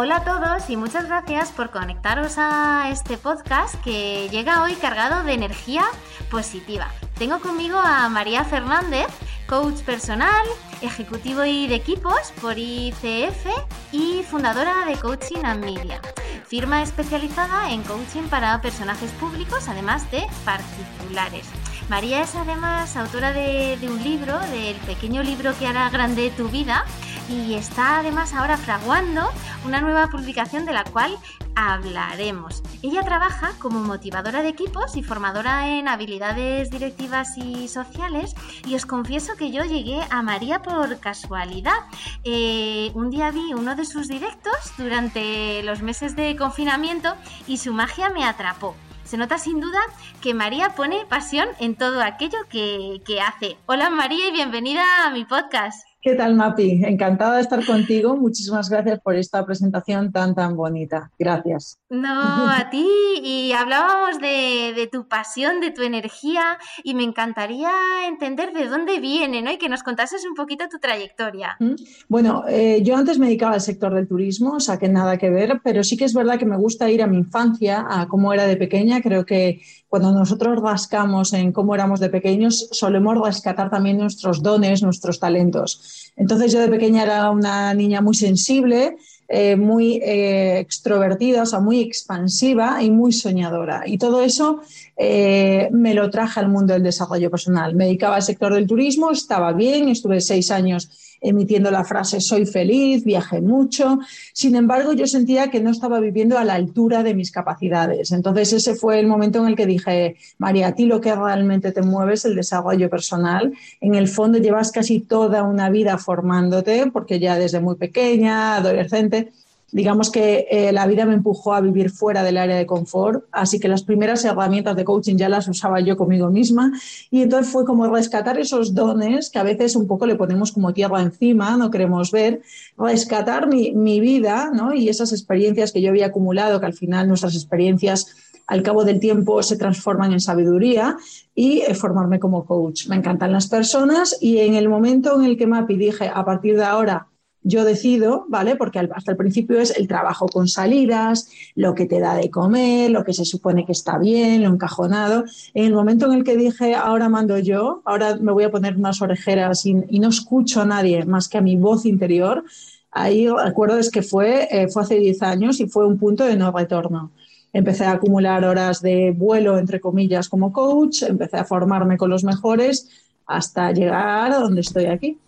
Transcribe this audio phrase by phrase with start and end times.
[0.00, 5.24] Hola a todos y muchas gracias por conectaros a este podcast que llega hoy cargado
[5.24, 5.82] de energía
[6.30, 6.86] positiva.
[7.18, 9.08] Tengo conmigo a María Fernández,
[9.48, 10.46] coach personal,
[10.82, 13.48] ejecutivo y de equipos por ICF
[13.90, 16.00] y fundadora de Coaching and Media,
[16.46, 21.48] firma especializada en coaching para personajes públicos, además de particulares.
[21.88, 26.84] María es además autora de, un libro, del pequeño libro que hará grande tu vida,
[27.30, 29.30] y está además ahora fraguando
[29.64, 31.16] una nueva publicación de la cual
[31.54, 32.62] hablaremos.
[32.82, 38.34] Ella trabaja como motivadora de equipos y formadora en habilidades directivas y sociales
[38.66, 41.86] y os confieso que yo llegué a María por casualidad.
[42.24, 47.14] Eh, un día vi uno de sus directos durante los meses de confinamiento
[47.46, 48.74] y su magia me atrapó.
[49.08, 49.80] Se nota sin duda
[50.20, 53.56] que María pone pasión en todo aquello que, que hace.
[53.64, 55.87] Hola María y bienvenida a mi podcast.
[56.08, 56.86] ¿Qué tal, Mapi?
[56.86, 58.16] Encantada de estar contigo.
[58.16, 61.10] Muchísimas gracias por esta presentación tan, tan bonita.
[61.18, 61.78] Gracias.
[61.90, 62.88] No, a ti.
[63.22, 67.70] Y hablábamos de, tu pasión, de tu energía, y me encantaría
[68.06, 69.52] entender de dónde viene, ¿no?
[69.52, 71.58] Y que nos contases un poquito tu trayectoria.
[71.60, 71.74] Mm.
[72.08, 75.28] Bueno, eh, yo antes me dedicaba al sector del turismo, o sea que nada que
[75.28, 78.32] ver, pero sí que es verdad que me gusta ir a mi infancia, a cómo
[78.32, 79.02] era de pequeña.
[79.02, 84.82] Creo que cuando nosotros rascamos en cómo éramos de pequeños, solemos rescatar también nuestros dones,
[84.82, 85.97] nuestros talentos.
[86.16, 88.96] Entonces yo de pequeña era una niña muy sensible,
[89.28, 93.82] eh, muy eh, extrovertida, o sea, muy expansiva y muy soñadora.
[93.86, 94.62] Y todo eso
[94.96, 97.74] eh, me lo traje al mundo del desarrollo personal.
[97.74, 102.46] Me dedicaba al sector del turismo, estaba bien, estuve seis años emitiendo la frase soy
[102.46, 103.98] feliz, viajé mucho.
[104.32, 108.12] Sin embargo, yo sentía que no estaba viviendo a la altura de mis capacidades.
[108.12, 111.72] Entonces, ese fue el momento en el que dije, María, a ti lo que realmente
[111.72, 113.52] te mueve es el desarrollo personal.
[113.80, 119.32] En el fondo llevas casi toda una vida formándote, porque ya desde muy pequeña, adolescente,
[119.70, 123.60] digamos que eh, la vida me empujó a vivir fuera del área de confort, así
[123.60, 126.72] que las primeras herramientas de coaching ya las usaba yo conmigo misma
[127.10, 130.72] y entonces fue como rescatar esos dones que a veces un poco le ponemos como
[130.72, 132.40] tierra encima, no queremos ver,
[132.78, 134.72] rescatar mi, mi vida ¿no?
[134.72, 138.14] y esas experiencias que yo había acumulado, que al final nuestras experiencias
[138.46, 140.96] al cabo del tiempo se transforman en sabiduría
[141.34, 142.88] y eh, formarme como coach.
[142.88, 146.56] Me encantan las personas y en el momento en el que MAPI dije, a partir
[146.56, 147.08] de ahora
[147.42, 148.56] yo decido, ¿vale?
[148.56, 152.90] Porque hasta el principio es el trabajo con salidas, lo que te da de comer,
[152.90, 155.24] lo que se supone que está bien, lo encajonado.
[155.54, 158.76] En el momento en el que dije, ahora mando yo, ahora me voy a poner
[158.76, 162.44] unas orejeras y, no escucho a nadie más que a mi voz interior,
[162.90, 166.36] ahí recuerdo es que fue, eh, fue hace 10 años y fue un punto de
[166.36, 167.10] no retorno.
[167.52, 172.22] Empecé a acumular horas de vuelo, entre comillas, como coach, empecé a formarme con los
[172.22, 172.88] mejores
[173.26, 175.18] hasta llegar a donde estoy aquí.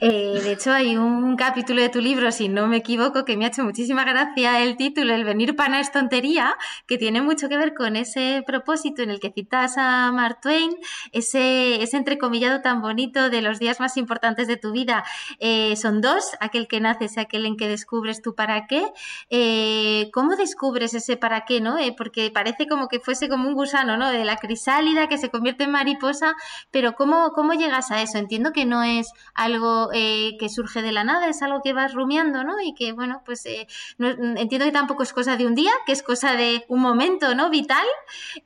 [0.00, 3.44] Eh, de hecho, hay un capítulo de tu libro, si no me equivoco, que me
[3.44, 6.54] ha hecho muchísima gracia el título, El venir pana es tontería,
[6.86, 10.70] que tiene mucho que ver con ese propósito en el que citas a Mark Twain,
[11.12, 15.04] ese, entrecomillado tan bonito de los días más importantes de tu vida.
[15.38, 18.86] Eh, son dos, aquel que naces y aquel en que descubres tu para qué.
[19.28, 21.60] Eh, ¿Cómo descubres ese para qué?
[21.60, 21.76] ¿no?
[21.96, 24.10] porque parece como que fuese como un gusano, ¿no?
[24.10, 26.34] De la crisálida que se convierte en mariposa,
[26.70, 28.18] pero ¿cómo, cómo llegas a eso?
[28.18, 31.94] Entiendo que no es algo eh, que surge de la nada, es algo que vas
[31.94, 32.60] rumiando, ¿no?
[32.60, 33.66] Y que, bueno, pues eh,
[33.98, 37.50] entiendo que tampoco es cosa de un día, que es cosa de un momento, ¿no?
[37.50, 37.86] Vital.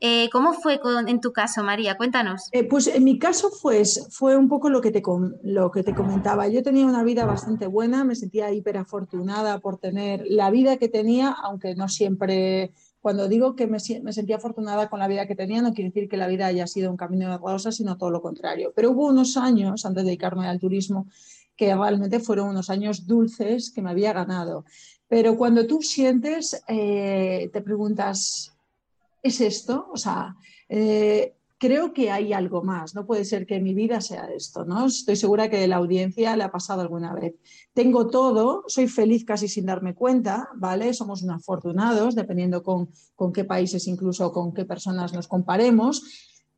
[0.00, 1.96] Eh, ¿Cómo fue en tu caso, María?
[1.96, 2.50] Cuéntanos.
[2.68, 5.02] pues en mi caso fue, fue un poco lo que, te,
[5.42, 6.48] lo que te comentaba.
[6.48, 10.88] Yo tenía una vida bastante buena, me sentía hiper afortunada por tener la vida que
[10.88, 12.72] tenía, aunque no siempre
[13.04, 16.16] cuando digo que me, sentía afortunada con la vida que tenía, no quiere decir que
[16.16, 18.72] la vida haya sido un camino de rosas, sino todo lo contrario.
[18.74, 21.06] Pero hubo unos años, antes de dedicarme al turismo,
[21.54, 24.64] que realmente fueron unos años dulces que me había ganado.
[25.06, 28.56] Pero cuando tú sientes, eh, te preguntas,
[29.22, 29.86] ¿es esto?
[29.92, 30.34] O sea,
[30.70, 31.34] eh,
[31.64, 34.84] creo que hay algo más, no puede ser que mi vida sea esto, ¿no?
[34.84, 37.36] Estoy segura que la audiencia le ha pasado alguna vez.
[37.72, 40.92] Tengo todo, soy feliz casi sin darme cuenta, ¿vale?
[40.92, 46.02] Somos unos afortunados, dependiendo con, con qué países, incluso con qué personas nos comparemos,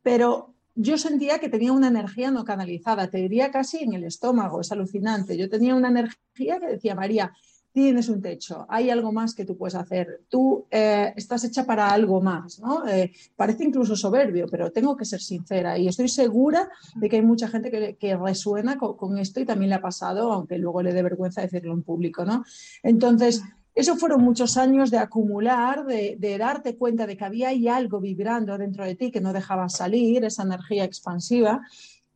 [0.01, 4.59] pero yo sentía que tenía una energía no canalizada, te diría casi en el estómago,
[4.59, 5.37] es alucinante.
[5.37, 7.31] Yo tenía una energía que decía, María,
[7.77, 11.91] tienes un techo, hay algo más que tú puedes hacer, tú eh, estás hecha para
[11.91, 12.87] algo más, ¿no?
[12.87, 17.21] Eh, parece incluso soberbio, pero tengo que ser sincera y estoy segura de que hay
[17.21, 21.03] mucha gente que, resuena con, esto y también le ha pasado, aunque luego le dé
[21.03, 22.43] vergüenza decirlo en público, ¿no?
[22.81, 23.43] Entonces,
[23.75, 28.85] eso fueron muchos años de acumular, de, darte cuenta de que había algo vibrando dentro
[28.85, 31.61] de ti que no dejaba salir, esa energía expansiva.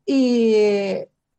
[0.07, 0.55] Y,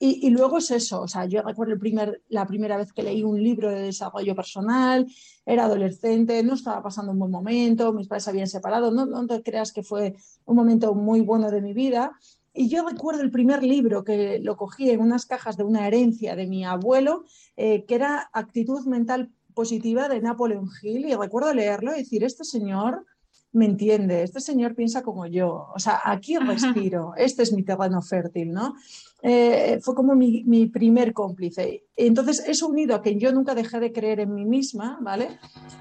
[0.04, 3.22] y, luego es eso, o sea, yo recuerdo el primer, la primera vez que leí
[3.22, 5.06] un libro de desarrollo personal,
[5.46, 9.24] era adolescente, no estaba pasando un buen momento, mis padres se habían separado, no, no
[9.28, 12.18] te creas que fue un momento muy bueno de mi vida.
[12.52, 16.34] Y yo recuerdo el primer libro que lo cogí en unas cajas de una herencia
[16.34, 17.24] de mi abuelo,
[17.56, 22.42] eh, que era Actitud Mental Positiva de Napoleon Hill, y recuerdo leerlo y decir, este
[22.42, 23.06] señor
[23.52, 28.00] me entiende, este señor piensa como yo, o sea, aquí respiro, este es mi terreno
[28.00, 28.74] fértil, ¿no?
[29.24, 31.84] Eh, fue como mi, primer cómplice.
[31.94, 35.38] Entonces, eso unido a que yo nunca dejé de creer en mí misma, ¿vale?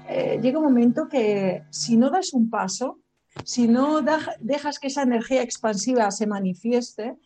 [0.08, 3.00] Eh, llega un momento que si no das un paso,
[3.44, 4.00] si no
[4.40, 7.16] dejas que esa energía expansiva se manifieste,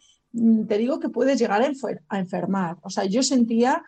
[0.68, 1.62] te digo que puedes llegar
[2.08, 2.78] a enfermar.
[2.82, 3.82] O sea, yo sentía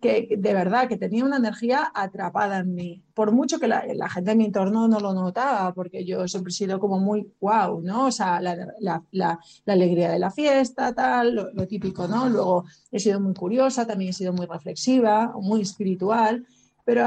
[0.00, 3.02] que de verdad que tenía una energía atrapada en mí.
[3.14, 6.54] Por mucho que la, gente de mi entorno no lo notaba, porque yo siempre he
[6.54, 8.06] sido como muy wow, ¿no?
[8.06, 12.28] O sea, la, alegría de la fiesta, tal, lo, típico, ¿no?
[12.28, 16.46] Luego he sido muy curiosa, también he sido muy reflexiva, muy espiritual,
[16.84, 17.04] pero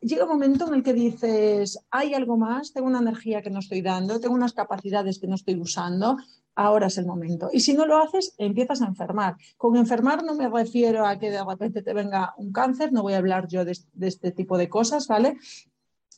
[0.00, 3.58] llega un momento en el que dices, hay algo más, tengo una energía que no
[3.58, 6.16] estoy dando, tengo unas capacidades que no estoy usando,
[6.56, 7.50] ahora es el momento.
[7.52, 9.36] Y si no lo haces, empiezas a enfermar.
[9.56, 13.12] Con enfermar no me refiero a que de repente te venga un cáncer, no voy
[13.12, 15.36] a hablar yo de, este tipo de cosas, ¿vale?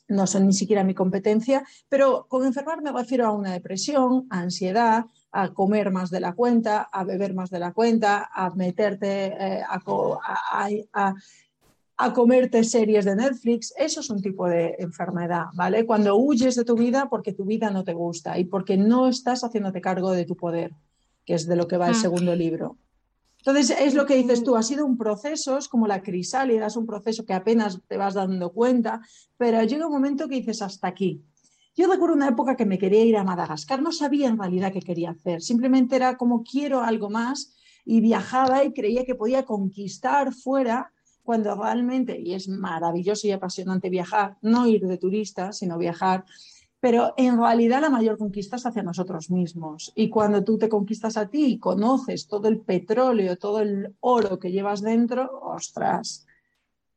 [0.07, 4.41] No son ni siquiera mi competencia, pero con enfermar me refiero a una depresión, a
[4.41, 9.27] ansiedad, a comer más de la cuenta, a beber más de la cuenta, a meterte,
[9.27, 9.83] eh, a
[10.95, 11.15] a
[12.13, 15.85] comerte series de Netflix, eso es un tipo de enfermedad, ¿vale?
[15.85, 19.43] Cuando huyes de tu vida porque tu vida no te gusta y porque no estás
[19.43, 20.73] haciéndote cargo de tu poder,
[21.25, 22.01] que es de lo que va el ah.
[22.01, 22.77] segundo libro.
[23.39, 26.77] Entonces, es lo que dices tú, ha sido un proceso, es como la crisálida, es
[26.77, 29.01] un proceso que apenas te vas dando cuenta,
[29.37, 31.23] pero llega un momento que dices hasta aquí.
[31.77, 34.81] Yo recuerdo una época que me quería ir a Madagascar, no sabía en realidad qué
[34.81, 37.55] quería hacer, simplemente era como quiero algo más
[37.85, 40.93] y viajaba y creía que podía conquistar fuera
[41.29, 46.25] cuando realmente, y es maravilloso y apasionante viajar, no ir de turista, sino viajar,
[46.81, 49.93] pero en realidad la mayor conquista es hacia nosotros mismos.
[49.95, 54.39] Y cuando tú te conquistas a ti y conoces todo el petróleo, todo el oro
[54.39, 56.27] que llevas dentro, ostras,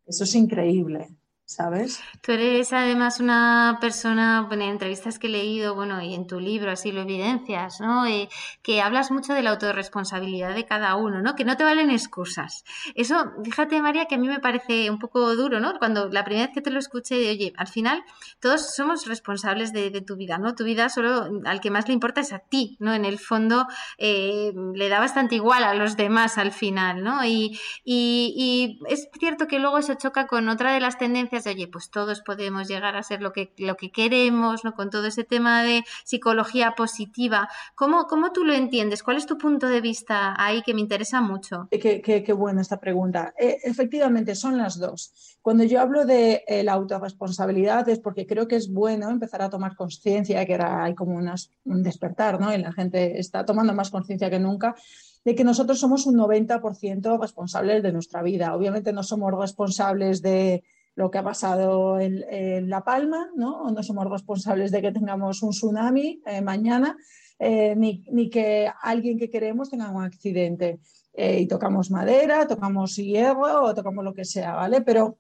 [0.06, 1.10] eso es increíble.
[1.52, 2.00] ¿Sabes?
[2.22, 6.72] Tú eres además una persona, en entrevistas que he leído, bueno, y en tu libro
[6.72, 8.06] así lo evidencias, ¿no?
[8.06, 8.30] Eh,
[8.62, 11.36] que hablas mucho de la autorresponsabilidad de cada uno, ¿no?
[11.36, 12.64] Que no te valen excusas.
[12.96, 15.78] Eso, fíjate, María, que a mí me parece un poco duro, ¿no?
[15.78, 18.02] Cuando la primera vez que te lo escuché, de, oye, al final
[18.40, 20.56] todos somos responsables de, tu vida, ¿no?
[20.56, 22.94] Tu vida solo al que más le importa es a ti, ¿no?
[22.94, 23.68] En el fondo
[23.98, 27.26] eh, le da bastante igual a los demás al final, ¿no?
[27.26, 31.90] Y, y es cierto que luego eso choca con otra de las tendencias oye, pues
[31.90, 34.74] todos podemos llegar a ser lo que, lo que queremos, ¿no?
[34.74, 37.50] Con todo ese tema de psicología positiva.
[37.76, 39.04] ¿Cómo, ¿Cómo tú lo entiendes?
[39.04, 41.68] ¿Cuál es tu punto de vista ahí que me interesa mucho?
[41.72, 43.34] Qué, qué, buena esta pregunta.
[43.38, 45.38] Eh, efectivamente, son las dos.
[45.42, 49.50] Cuando yo hablo de eh, la autorresponsabilidad es porque creo que es bueno empezar a
[49.50, 52.54] tomar conciencia, que hay como un despertar, ¿no?
[52.54, 54.76] Y la gente está tomando más conciencia que nunca
[55.24, 58.56] de que nosotros somos un 90% responsables de nuestra vida.
[58.56, 60.64] Obviamente no somos responsables de
[61.02, 63.72] lo que ha pasado en, La Palma, ¿no?
[63.72, 66.96] No somos responsables de que tengamos un tsunami eh, mañana,
[67.40, 70.80] eh, ni, que alguien que queremos tenga un accidente.
[71.14, 74.82] Eh, y tocamos madera, tocamos hierro o tocamos lo que sea, ¿vale?
[74.82, 75.18] Pero,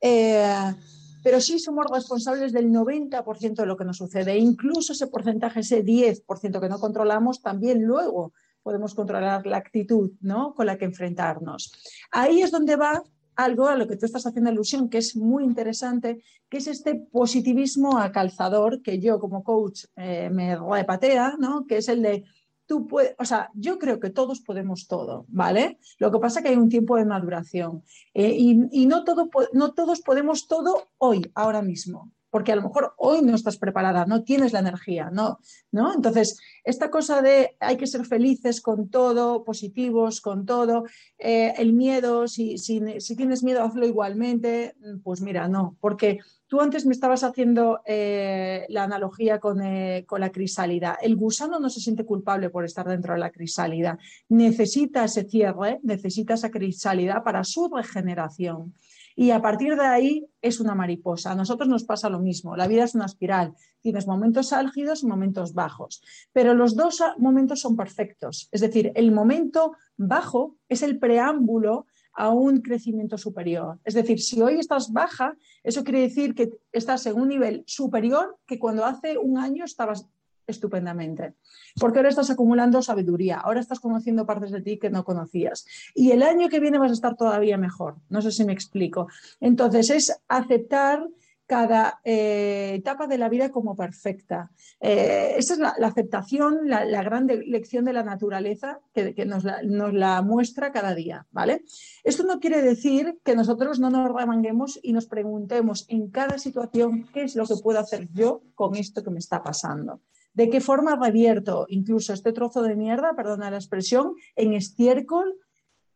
[0.00, 4.38] pero sí somos responsables del 90% de lo que nos sucede.
[4.38, 8.32] Incluso ese porcentaje, ese 10% que no controlamos, también luego
[8.62, 10.54] podemos controlar la actitud ¿no?
[10.54, 11.72] con la que enfrentarnos.
[12.12, 13.02] Ahí es donde va
[13.36, 16.94] algo a lo que tú estás haciendo alusión, que es muy interesante, que es este
[16.94, 21.66] positivismo a calzador que yo como coach eh, me repatea, ¿no?
[21.66, 22.24] que es el de
[22.66, 25.78] tú puedes, o sea, yo creo que todos podemos todo, ¿vale?
[25.98, 27.82] Lo que pasa es que hay un tiempo de maduración
[28.14, 32.94] eh, y, no, todo, no todos podemos todo hoy, ahora mismo porque a lo mejor
[32.96, 35.38] hoy no estás preparada, no tienes la energía, ¿no?
[35.70, 35.94] ¿no?
[35.94, 40.82] Entonces, esta cosa de hay que ser felices con todo, positivos con todo,
[41.16, 42.56] eh, el miedo, si,
[43.16, 44.74] tienes miedo, hazlo igualmente,
[45.04, 50.20] pues mira, no, porque tú antes me estabas haciendo eh, la analogía con, eh, con,
[50.20, 50.98] la crisálida.
[51.00, 53.96] El gusano no se siente culpable por estar dentro de la crisálida,
[54.28, 58.74] necesita ese cierre, necesita esa crisálida para su regeneración.
[59.16, 61.32] Y a partir de ahí es una mariposa.
[61.32, 62.56] A nosotros nos pasa lo mismo.
[62.56, 63.54] La vida es una espiral.
[63.80, 66.02] Tienes momentos álgidos y momentos bajos.
[66.32, 68.48] Pero los dos momentos son perfectos.
[68.50, 73.80] Es decir, el momento bajo es el preámbulo a un crecimiento superior.
[73.84, 78.38] Es decir, si hoy estás baja, eso quiere decir que estás en un nivel superior
[78.46, 80.08] que cuando hace un año estabas
[80.46, 81.34] estupendamente.
[81.80, 85.66] Porque ahora estás acumulando sabiduría, ahora estás conociendo partes de ti que no conocías.
[85.94, 87.96] Y el año que viene vas a estar todavía mejor.
[88.08, 89.08] No sé si me explico.
[89.40, 91.06] Entonces es aceptar
[91.46, 94.50] cada eh, etapa de la vida como perfecta.
[94.80, 100.72] Eh, esa es la, aceptación, la, gran lección de la naturaleza que, nos, la, muestra
[100.72, 101.26] cada día.
[101.32, 101.64] ¿vale?
[102.02, 107.08] Esto no quiere decir que nosotros no nos remanguemos y nos preguntemos en cada situación
[107.12, 110.00] qué es lo que puedo hacer yo con esto que me está pasando.
[110.34, 115.36] ¿De qué forma revierto incluso este trozo de mierda, perdona la expresión, en estiércol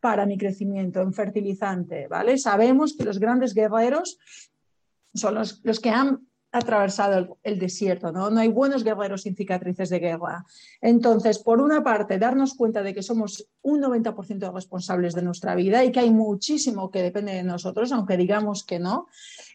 [0.00, 2.06] para mi crecimiento, en fertilizante?
[2.06, 2.38] ¿vale?
[2.38, 4.18] Sabemos que los grandes guerreros
[5.12, 8.30] son los, que han atravesado el, desierto, ¿no?
[8.30, 10.46] No hay buenos guerreros sin cicatrices de guerra.
[10.80, 15.84] Entonces, por una parte, darnos cuenta de que somos un 90% responsables de nuestra vida
[15.84, 19.08] y que hay muchísimo que depende de nosotros, aunque digamos que no.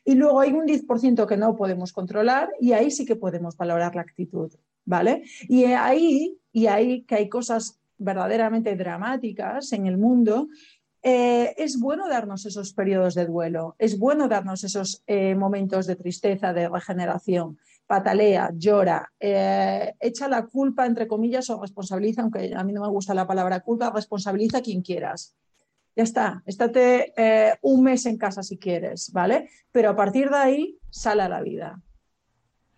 [0.05, 3.95] Y luego hay un 10% que no podemos controlar y ahí sí que podemos valorar
[3.95, 4.51] la actitud,
[4.85, 5.23] ¿vale?
[5.47, 10.49] Y ahí, y ahí que hay cosas verdaderamente dramáticas en el mundo
[11.05, 15.97] eh, es bueno darnos esos periodos de duelo, es bueno darnos esos eh, momentos de
[15.97, 17.59] tristeza, de regeneración.
[17.85, 22.87] Patalea, llora, eh, echa la culpa, entre comillas, o responsabiliza, aunque a mí no me
[22.87, 25.35] gusta la palabra culpa, responsabiliza a quien quieras.
[25.93, 27.13] Ya está, estate
[27.61, 29.49] un mes en casa si quieres, ¿vale?
[29.71, 31.81] Pero a partir de ahí, sale a la vida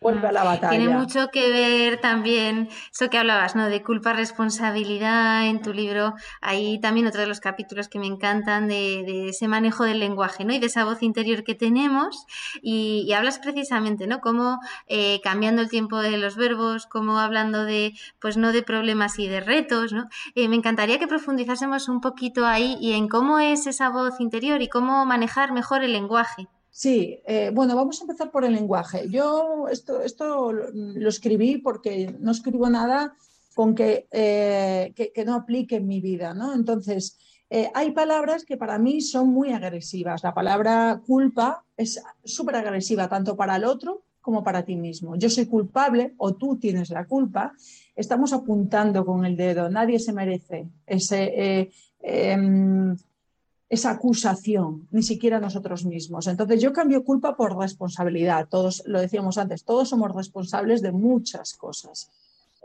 [0.02, 0.70] vuelve a la batalla.
[0.70, 3.70] Tiene mucho que ver también eso que hablabas, ¿no?
[3.70, 6.14] De culpa, responsabilidad en tu libro.
[6.42, 10.54] Ahí también otro de los capítulos que me encantan de, ese manejo del lenguaje, ¿no?
[10.54, 12.26] Y de esa voz interior que tenemos.
[12.62, 14.20] Y, hablas precisamente, ¿no?
[14.20, 19.18] Cómo eh, cambiando el tiempo de los verbos, como hablando de, pues no de problemas
[19.20, 20.10] y de retos, ¿no?
[20.36, 24.62] Eh, me encantaría que profundizásemos un poquito ahí y en cómo es esa voz interior
[24.62, 26.48] y cómo manejar mejor el lenguaje.
[26.78, 29.08] Sí, eh, bueno, vamos a empezar por el lenguaje.
[29.10, 33.16] Yo esto, esto lo escribí porque no escribo nada
[33.54, 36.54] con que, eh, que, no aplique en mi vida, ¿no?
[36.54, 37.18] Entonces,
[37.50, 40.22] eh, hay palabras que para mí son muy agresivas.
[40.22, 45.16] La palabra culpa es súper agresiva tanto para el otro como para ti mismo.
[45.16, 47.54] Yo soy culpable o tú tienes la culpa.
[47.96, 49.70] Estamos apuntando con el dedo.
[49.70, 52.98] Nadie se merece ese em,
[53.68, 56.28] esa acusación, ni siquiera nosotros mismos.
[56.28, 58.48] Entonces yo cambio culpa por responsabilidad.
[58.50, 62.12] Todos, lo decíamos antes, todos somos responsables de muchas cosas.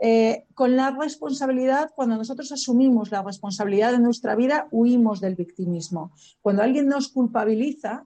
[0.03, 6.11] Eh, con la responsabilidad, cuando nosotros asumimos la responsabilidad de nuestra vida, huimos del victimismo.
[6.41, 8.05] Cuando alguien nos culpabiliza,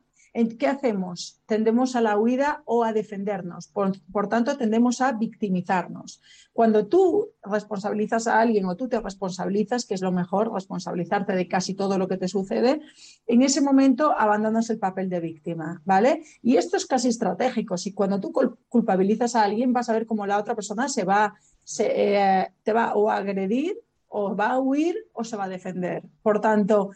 [0.59, 1.39] ¿Qué hacemos?
[1.45, 3.69] Tendemos a la huida o a defendernos.
[3.69, 6.21] Por, tanto, tendemos a victimizarnos.
[6.51, 11.47] Cuando tú responsabilizas a alguien o tú te responsabilizas, que es lo mejor, responsabilizarte de
[11.47, 12.81] casi todo lo que te sucede,
[13.27, 16.23] en ese momento abandonas el papel de víctima, ¿vale?
[16.41, 17.77] Y esto es casi estratégico.
[17.77, 18.33] Si cuando tú
[18.67, 21.33] culpabilizas a alguien, vas a ver cómo la otra persona se va,
[21.79, 26.03] eh, te va o a agredir o va a huir o se va a defender.
[26.21, 26.91] Por tanto,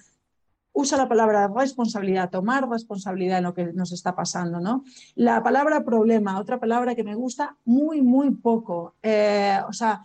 [0.74, 4.84] usa la palabra responsabilidad, tomar responsabilidad en lo que nos está pasando, ¿no?
[5.16, 8.96] La palabra problema, otra palabra que me gusta muy, muy poco.
[9.04, 10.02] Eh, o sea,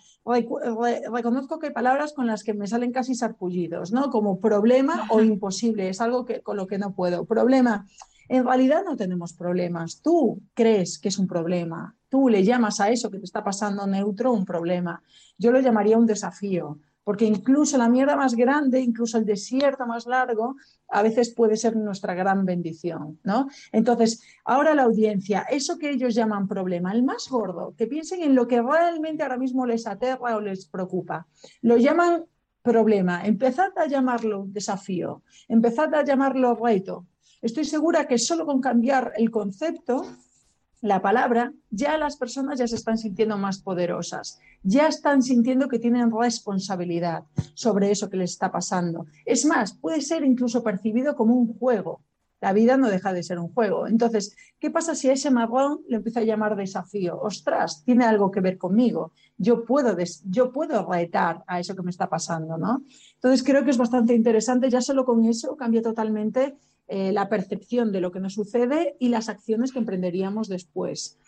[1.12, 4.11] reconozco que hay palabras con las que me salen casi sarpullidos, ¿no?
[4.11, 7.25] Como problema o imposible, es algo que, con lo que no puedo.
[7.25, 7.87] Problema,
[8.28, 10.00] en realidad no tenemos problemas.
[10.00, 11.94] Tú crees que es un problema.
[12.09, 15.02] Tú le llamas a eso que te está pasando neutro un problema.
[15.37, 20.06] Yo lo llamaría un desafío porque incluso la mierda más grande, incluso el desierto más
[20.06, 20.56] largo,
[20.88, 23.49] a veces puede ser nuestra gran bendición, ¿no?
[23.73, 28.34] Entonces, ahora la audiencia, eso que ellos llaman problema, el más gordo, que piensen en
[28.34, 31.26] lo que realmente ahora mismo les aterra o les preocupa,
[31.61, 32.25] lo llaman
[32.62, 37.06] problema, empezad a llamarlo desafío, empezad a llamarlo reto.
[37.42, 40.06] Estoy segura que solo con cambiar el concepto
[40.84, 45.78] la palabra, ya las personas ya se están sintiendo más poderosas, ya están sintiendo que
[45.78, 47.24] tienen responsabilidad
[47.54, 49.06] sobre eso que les está pasando.
[49.24, 52.02] Es más, puede ser incluso percibido como un juego.
[52.42, 53.86] La vida no deja de ser un juego.
[53.86, 57.18] Entonces, ¿qué pasa si a ese marrón le empieza a llamar desafío?
[57.18, 59.12] Ostras, tiene algo que ver conmigo.
[59.38, 62.84] Yo puedo, yo puedo retar a eso que me está pasando, ¿no?
[63.14, 64.68] Entonces, creo que es bastante interesante.
[64.68, 69.08] Ya solo con eso cambia totalmente eh, la percepción de lo que nos sucede y
[69.08, 71.18] las acciones que emprenderíamos después.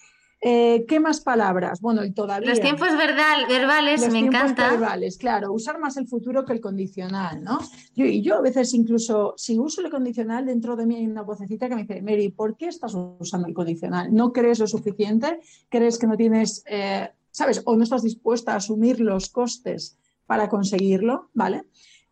[0.43, 1.81] Eh, ¿Qué más palabras?
[1.81, 2.51] Bueno, y todavía.
[2.51, 4.71] Los tiempos verbales, los me tiempos encanta.
[4.71, 7.59] verbales, claro, usar más el futuro que el condicional, ¿no?
[7.95, 11.23] Yo, y yo a veces incluso, si uso el condicional, dentro de mí hay una
[11.23, 14.15] vocecita que me dice, Mary, ¿por qué estás usando el condicional?
[14.15, 15.41] ¿No crees lo suficiente?
[15.71, 19.97] ¿Crees que no tienes, eh, sabes, o no estás dispuesta a asumir los costes
[20.27, 21.65] para conseguirlo, ¿vale?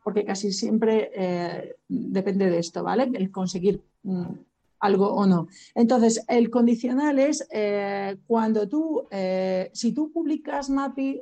[0.05, 3.11] Porque casi siempre eh, depende de esto, ¿vale?
[3.13, 3.83] El conseguir.
[4.05, 4.35] Mm,
[4.81, 5.49] algo o no.
[5.75, 11.21] Entonces, el condicional es eh, cuando tú, eh, si tú publicas MAPI,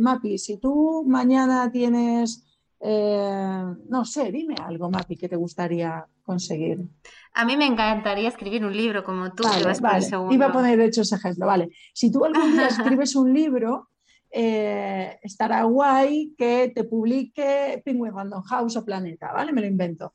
[0.00, 2.42] MAPI, si tú mañana tienes,
[2.80, 6.84] no sé, dime algo, MAPI, que te gustaría conseguir.
[7.34, 9.94] A mí me encantaría escribir un libro como tú, vale, que vas vale.
[9.94, 10.34] por el segundo.
[10.34, 11.70] Iba a poner de hecho ese ejemplo, vale.
[11.92, 13.90] Si tú algún día escribes un libro,
[14.30, 19.52] estará guay que te publique Penguin Random House o Planeta, ¿vale?
[19.52, 20.12] Me lo invento.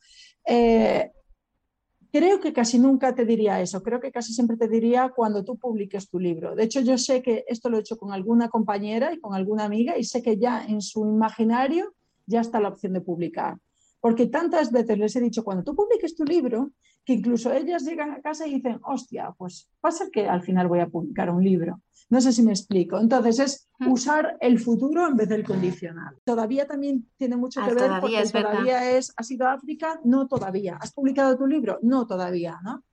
[2.13, 5.57] Creo que casi nunca te diría eso, creo que casi siempre te diría cuando tú
[5.57, 6.55] publiques tu libro.
[6.55, 9.63] De hecho, yo sé que esto lo he hecho con alguna compañera y con alguna
[9.63, 11.93] amiga y sé que ya en su imaginario
[12.25, 13.57] ya está la opción de publicar.
[14.01, 16.71] Porque tantas veces les he dicho, cuando tú publiques tu libro,
[17.03, 20.79] que incluso ellas llegan a casa y dicen, hostia, pues pasa que al final voy
[20.79, 21.81] a publicar un libro.
[22.09, 22.99] No sé si me explico.
[22.99, 26.15] Entonces es usar el futuro en vez del condicional.
[26.25, 28.51] Todavía también tiene mucho Ah, que ver todavía, porque es verdad.
[28.51, 29.99] todavía es, ¿has ido a África?
[30.03, 30.77] No todavía.
[30.79, 31.79] ¿Has publicado tu libro?
[31.81, 32.83] No todavía, ¿no?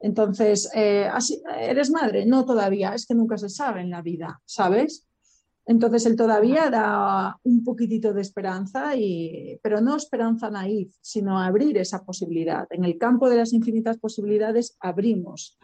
[0.00, 2.24] Entonces, eh, ¿has- ¿eres madre?
[2.26, 2.94] No todavía.
[2.94, 5.06] Es que nunca se sabe en la vida, ¿sabes?
[5.64, 11.78] Entonces el todavía da un poquitito de esperanza, y, pero no esperanza naif, sino abrir
[11.78, 12.66] esa posibilidad.
[12.70, 15.56] En el campo de las infinitas posibilidades abrimos.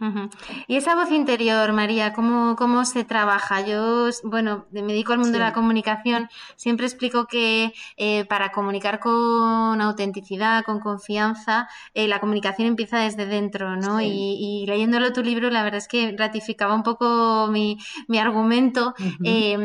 [0.69, 3.67] Y esa voz interior, María, ¿cómo, cómo se trabaja?
[3.67, 9.01] Yo, bueno, me dedico al mundo de la comunicación, siempre explico que eh, para comunicar
[9.01, 13.99] con autenticidad, con confianza, eh, la comunicación empieza desde dentro, ¿no?
[13.99, 14.07] Sí.
[14.07, 18.95] Y, y leyéndolo tu libro, la verdad es que ratificaba un poco mi, mi argumento.
[19.25, 19.57] Eh,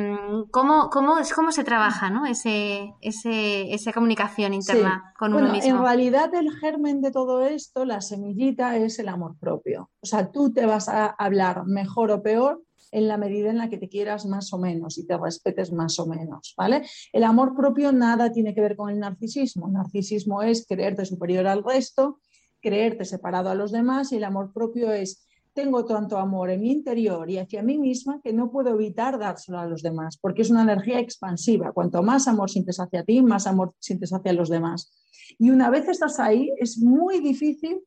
[0.52, 2.26] ¿cómo, cómo, es, ¿Cómo se trabaja, ¿no?
[2.26, 5.14] Ese, ese, esa comunicación interna Sí.
[5.20, 5.82] con Bueno, uno en mismo.
[5.84, 9.90] realidad el germen de todo esto, la semillita, es el amor propio.
[10.02, 12.62] O sea, tú te vas a hablar mejor o peor
[12.92, 15.98] en la medida en la que te quieras más o menos y te respetes más
[16.00, 16.86] o menos, ¿vale?
[17.12, 19.68] El amor propio nada tiene que ver con el narcisismo.
[19.68, 22.20] El narcisismo es creerte superior al resto,
[22.62, 26.72] creerte separado a los demás y el amor propio es tengo tanto amor en mi
[26.72, 30.50] interior y hacia mí misma que no puedo evitar dárselo a los demás, porque es
[30.50, 31.72] una energía expansiva.
[31.72, 34.92] Cuanto más amor sientes hacia ti, más amor sientes hacia los demás.
[35.38, 37.82] Y una vez estás ahí, es muy difícil,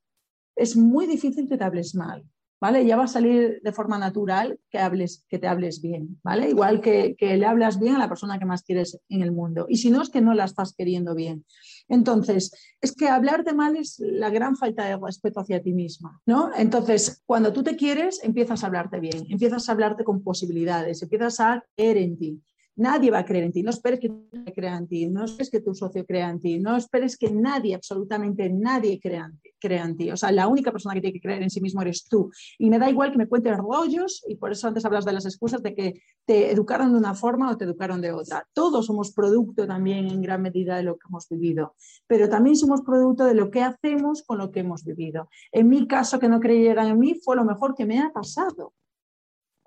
[0.55, 2.25] es muy difícil que te hables mal,
[2.61, 2.87] ¿vale?
[2.87, 6.49] Ya va a salir de forma natural que, hables, que te hables bien, ¿vale?
[6.49, 9.67] Igual que, que le hablas bien a la persona que más quieres en el mundo.
[9.69, 11.45] Y si no, es que no la estás queriendo bien.
[11.89, 16.51] Entonces, es que hablarte mal es la gran falta de respeto hacia ti misma, ¿no?
[16.57, 21.41] Entonces, cuando tú te quieres, empiezas a hablarte bien, empiezas a hablarte con posibilidades, empiezas
[21.41, 22.43] a creer en ti.
[22.77, 25.51] Nadie va a creer en ti, no esperes que tú crea en ti, no esperes
[25.51, 29.51] que tu socio crea en ti, no esperes que nadie, absolutamente nadie crea en ti.
[29.59, 30.11] Crea en ti.
[30.11, 32.31] O sea, la única persona que tiene que creer en sí mismo eres tú.
[32.59, 35.25] Y me da igual que me cuentes rollos, y por eso antes hablas de las
[35.25, 38.47] excusas de que te educaron de una forma o te educaron de otra.
[38.53, 41.75] Todos somos producto también en gran medida de lo que hemos vivido,
[42.07, 45.31] pero también somos producto de lo que hacemos con lo que hemos vivido.
[45.51, 48.75] En mi caso, que no creyeran en mí, fue lo mejor que me ha pasado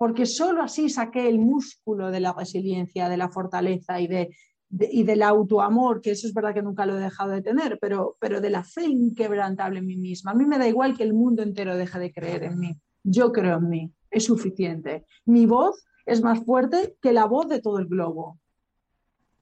[0.00, 4.34] porque solo así saqué el músculo de la resiliencia, de la fortaleza y, de,
[4.70, 7.78] de, y del autoamor, que eso es verdad que nunca lo he dejado de tener,
[7.78, 10.30] pero, pero de la fe inquebrantable en mí misma.
[10.30, 12.80] A mí me da igual que el mundo entero deje de creer en mí.
[13.02, 15.04] Yo creo en mí, es suficiente.
[15.26, 18.38] Mi voz es más fuerte que la voz de todo el globo.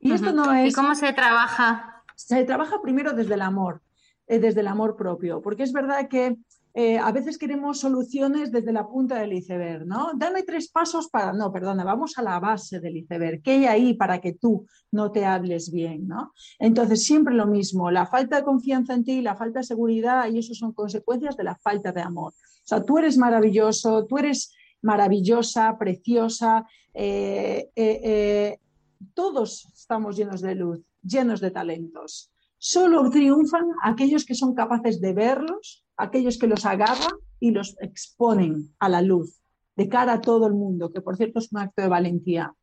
[0.00, 0.14] Y uh -huh.
[0.16, 0.72] esto no es...
[0.72, 2.02] ¿Y cómo se trabaja?
[2.16, 3.80] Se trabaja primero desde el amor,
[4.26, 6.36] eh, desde el amor propio, porque es verdad que
[6.80, 10.12] eh, a veces queremos soluciones desde la punta del iceberg, ¿no?
[10.14, 13.94] Dame tres pasos para, no, perdona, vamos a la base del iceberg, ¿qué hay ahí
[13.94, 16.32] para que tú no te hables bien, ¿no?
[16.56, 20.38] Entonces, siempre lo mismo, la falta de confianza en ti, la falta de seguridad, y
[20.38, 22.32] eso son consecuencias de la falta de amor.
[22.32, 26.64] O sea, tú eres maravilloso, tú eres maravillosa, preciosa,
[26.94, 28.56] eh, eh,
[29.14, 32.30] todos estamos llenos de luz, llenos de talentos.
[32.56, 38.74] Solo triunfan aquellos que son capaces de verlos, aquellos que los agarran y los exponen
[38.78, 39.42] a la luz,
[39.76, 42.54] de cara a todo el mundo, que por cierto es un acto de valentía.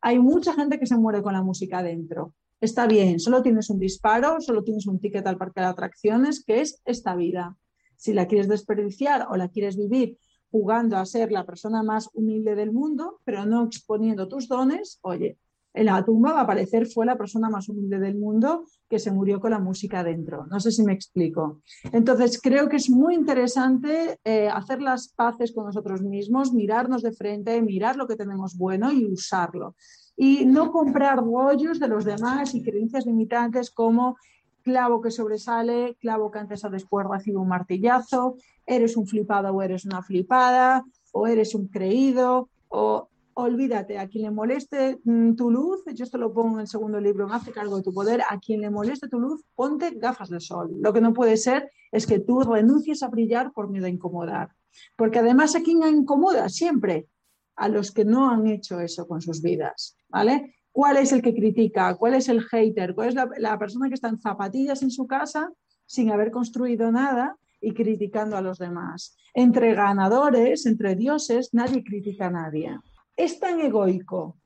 [0.00, 2.34] Hay mucha gente que se muere con la música adentro.
[2.60, 6.60] Está bien, solo tienes un disparo, solo tienes un ticket al parque de atracciones, que
[6.60, 7.56] es esta vida.
[7.96, 10.18] Si la quieres desperdiciar o la quieres vivir
[10.50, 15.38] jugando a ser la persona más humilde del mundo, pero no exponiendo tus dones, oye,
[15.72, 19.12] en la tumba va a aparecer fue la persona más humilde del mundo que se
[19.12, 20.46] murió con la música dentro.
[20.46, 21.60] No sé si me explico.
[21.92, 27.12] Entonces, creo que es muy interesante eh, hacer las paces con nosotros mismos, mirarnos de
[27.12, 29.76] frente, mirar lo que tenemos bueno y usarlo.
[30.16, 34.16] Y no comprar rollos de los demás y creencias limitantes como
[34.62, 39.62] clavo que sobresale, clavo que antes o después recibe un martillazo, eres un flipado o
[39.62, 45.50] eres una flipada, o eres un creído, o olvídate, a quien le moleste mm, tu
[45.50, 48.22] luz, yo esto lo pongo en el segundo libro, me hace cargo de tu poder,
[48.28, 50.70] a quien le moleste tu luz, ponte gafas de sol.
[50.80, 54.50] Lo que no puede ser es que tú renuncies a brillar por miedo a incomodar.
[54.96, 57.08] Porque además a quién incomoda siempre
[57.56, 60.56] a los que no han hecho eso con sus vidas, ¿vale?
[60.72, 61.94] ¿Cuál es el que critica?
[61.96, 62.94] ¿Cuál es el hater?
[62.94, 65.52] ¿Cuál es la persona que está en zapatillas en su casa
[65.84, 69.16] sin haber construido nada y criticando a los demás?
[69.34, 72.78] Entre ganadores, entre dioses, nadie critica a nadie
[73.24, 74.38] es tan egoico,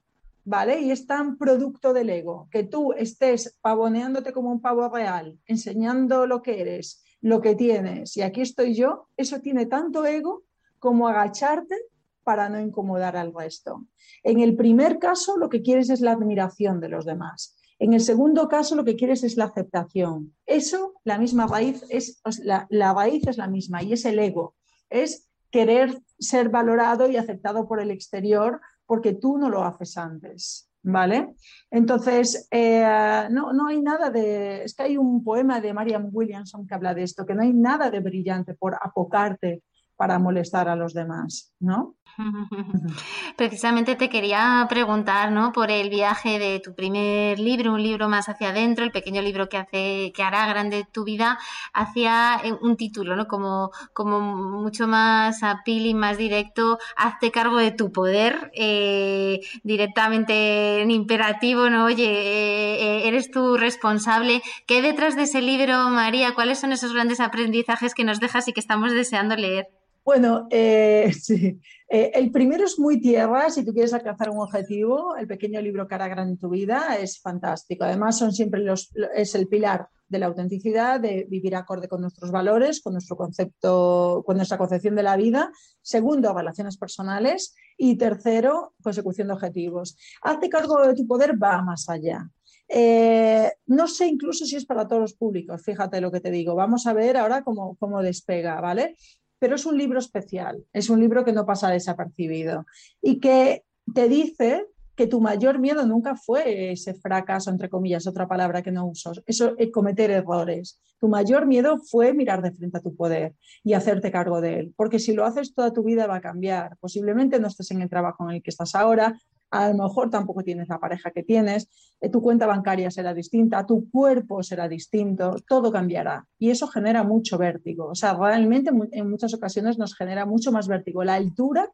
[0.44, 0.80] ¿vale?
[0.80, 6.26] Y es tan producto del ego, que tú estés pavoneándote como un pavo real, enseñando
[6.26, 10.42] lo que eres, lo que tienes, y aquí estoy yo, eso tiene tanto ego
[10.78, 11.76] como agacharte
[12.24, 13.86] para no incomodar al resto.
[14.22, 17.56] En el primer caso, lo que quieres es la admiración de los demás.
[17.78, 20.34] En el segundo caso, lo que quieres es la aceptación.
[20.46, 24.54] Eso, la misma raíz, es, la, la raíz es la misma y es el ego.
[24.90, 30.70] Es querer ser valorado y aceptado por el exterior porque tú no lo haces antes.
[30.86, 31.34] ¿Vale?
[31.70, 34.64] Entonces, eh, no, no, hay nada de.
[34.64, 37.54] Es que hay un poema de Mariam Williamson que habla de esto, que no hay
[37.54, 39.62] nada de brillante por apocarte
[39.96, 41.96] para molestar a los demás, ¿no?
[43.36, 45.52] Precisamente te quería preguntar, ¿no?
[45.52, 49.48] Por el viaje de tu primer libro, un libro más hacia adentro, el pequeño libro
[49.48, 51.38] que hace, que hará grande tu vida,
[51.72, 53.26] hacia eh, un título, ¿no?
[53.26, 60.90] Como, como mucho más appealing, más directo, hazte cargo de tu poder, eh, directamente en
[60.90, 61.86] imperativo, ¿no?
[61.86, 64.42] Oye, eh, eres tú responsable.
[64.66, 66.34] ¿Qué detrás de ese libro, María?
[66.34, 69.83] ¿Cuáles son esos grandes aprendizajes que nos dejas y que estamos deseando leer?
[70.04, 71.58] Bueno, eh, sí.
[71.88, 75.86] Eh, el primero es muy tierra, si tú quieres alcanzar un objetivo, el pequeño libro
[75.86, 77.84] Cara Grande en tu vida es fantástico.
[77.84, 82.30] Además, son siempre los, es el pilar de la autenticidad, de vivir acorde con nuestros
[82.30, 85.50] valores, con nuestro concepto, con nuestra concepción de la vida.
[85.80, 87.54] Segundo, relaciones personales.
[87.76, 89.96] Y tercero, consecución de objetivos.
[90.22, 92.28] Hazte cargo de tu poder, va más allá.
[92.68, 96.54] Eh, no sé incluso si es para todos los públicos, fíjate lo que te digo.
[96.54, 98.96] Vamos a ver ahora cómo, cómo despega, ¿vale?
[99.44, 102.64] Pero es un libro especial, es un libro que no pasa desapercibido
[103.02, 103.62] y que
[103.94, 104.64] te dice
[104.96, 109.12] que tu mayor miedo nunca fue ese fracaso, entre comillas, otra palabra que no uso,
[109.26, 110.80] eso es cometer errores.
[110.98, 114.74] Tu mayor miedo fue mirar de frente a tu poder y hacerte cargo de él,
[114.78, 116.78] porque si lo haces toda tu vida va a cambiar.
[116.80, 119.20] Posiblemente no estés en el trabajo en el que estás ahora,
[119.54, 121.68] a lo mejor tampoco tienes la pareja que tienes,
[122.00, 126.26] eh, tu cuenta bancaria será distinta, tu cuerpo será distinto, todo cambiará.
[126.38, 127.86] Y eso genera mucho vértigo.
[127.86, 131.04] O sea, realmente en muchas ocasiones nos genera mucho más vértigo.
[131.04, 131.70] La altura,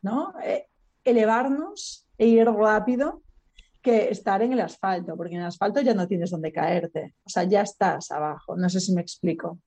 [0.00, 0.32] ¿no?
[0.42, 0.68] Eh,
[1.04, 3.22] elevarnos e ir rápido
[3.82, 7.14] que estar en el asfalto, porque en el asfalto ya no tienes donde caerte.
[7.24, 8.56] O sea, ya estás abajo.
[8.56, 9.58] No sé si me explico.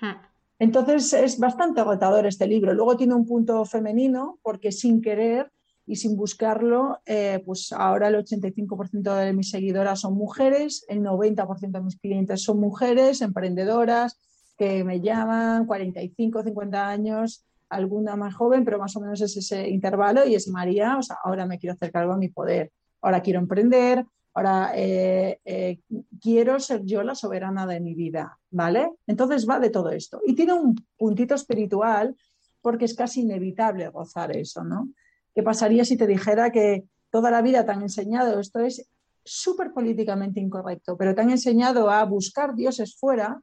[0.00, 0.31] Hmm.
[0.62, 2.72] Entonces es bastante agotador este libro.
[2.72, 5.50] Luego tiene un punto femenino porque sin querer
[5.88, 11.72] y sin buscarlo, eh, pues ahora el 85% de mis seguidoras son mujeres, el 90%
[11.72, 14.20] de mis clientes son mujeres, emprendedoras,
[14.56, 19.68] que me llaman 45, 50 años, alguna más joven, pero más o menos es ese
[19.68, 22.70] intervalo y es María, o sea, ahora me quiero hacer cargo de mi poder,
[23.00, 25.80] ahora quiero emprender, Ahora, eh, eh,
[26.20, 28.90] quiero ser yo la soberana de mi vida, ¿vale?
[29.06, 30.20] Entonces va de todo esto.
[30.26, 32.16] Y tiene un puntito espiritual
[32.62, 34.88] porque es casi inevitable gozar eso, ¿no?
[35.34, 38.88] ¿Qué pasaría si te dijera que toda la vida te han enseñado, esto es
[39.24, 43.40] súper políticamente incorrecto, pero te han enseñado a buscar dioses fuera,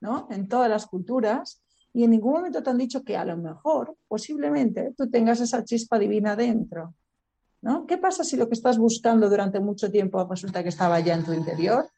[0.00, 0.26] ¿no?
[0.30, 1.62] En todas las culturas,
[1.94, 5.64] y en ningún momento te han dicho que a lo mejor, posiblemente, tú tengas esa
[5.64, 6.94] chispa divina dentro.
[7.86, 11.24] ¿Qué pasa si lo que estás buscando durante mucho tiempo resulta que estaba ya en
[11.24, 11.88] tu interior?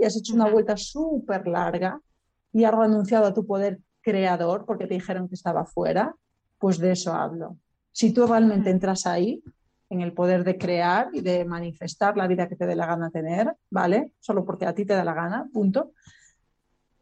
[0.00, 2.00] Y has hecho una vuelta súper larga
[2.52, 6.14] y has renunciado a tu poder creador porque te dijeron que estaba fuera,
[6.58, 7.56] pues de eso hablo.
[7.92, 9.42] Si tú realmente entras ahí,
[9.90, 13.10] en el poder de crear y de manifestar la vida que te dé la gana
[13.10, 14.12] tener, ¿vale?
[14.20, 15.92] Solo porque a ti te da la gana, punto,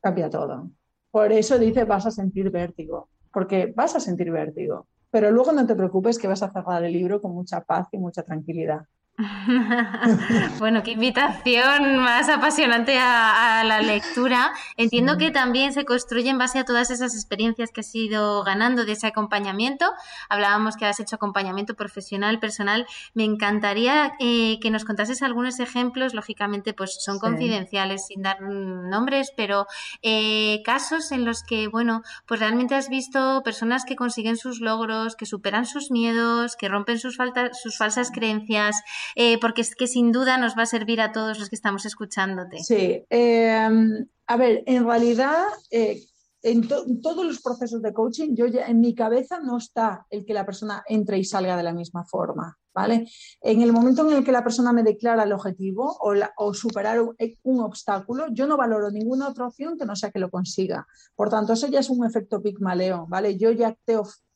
[0.00, 0.70] cambia todo.
[1.10, 4.86] Por eso dice vas a sentir vértigo, porque vas a sentir vértigo.
[5.10, 7.98] Pero luego no te preocupes que vas a cerrar el libro con mucha paz y
[7.98, 8.86] mucha tranquilidad.
[10.58, 14.52] bueno, qué invitación más apasionante a, la lectura.
[14.76, 18.84] Entiendo que también se construye en base a todas esas experiencias que has ido ganando
[18.84, 19.90] de ese acompañamiento.
[20.28, 22.86] Hablábamos que has hecho acompañamiento profesional, personal.
[23.14, 26.12] Me encantaría eh, que nos contases algunos ejemplos.
[26.12, 29.66] Lógicamente, pues son confidenciales, sin dar nombres, pero
[30.02, 35.16] eh, casos en los que, bueno, pues realmente has visto personas que consiguen sus logros,
[35.16, 38.82] que superan sus miedos, que rompen sus, faltas, sus falsas creencias.
[39.14, 41.86] Eh, porque es que sin duda nos va a servir a todos los que estamos
[41.86, 42.58] escuchándote.
[42.62, 46.02] Sí, em, a ver, en realidad, eh,
[46.42, 46.68] en,
[47.02, 50.46] todos los procesos de coaching, yo ya, en mi cabeza no está el que la
[50.46, 52.56] persona entre y salga de la misma forma.
[52.72, 53.08] ¿Vale?
[53.40, 55.96] En el momento en el que la persona me declara el objetivo
[56.36, 60.28] o, superar un, obstáculo, yo no valoro ninguna otra opción que no sea que lo
[60.28, 60.86] consiga.
[61.14, 63.38] Por tanto, eso ya es un efecto pigmaleo, ¿vale?
[63.38, 63.74] Yo ya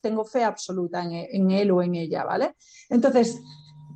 [0.01, 2.55] tengo fe absoluta en, en, él o en ella, ¿vale?
[2.89, 3.39] Entonces,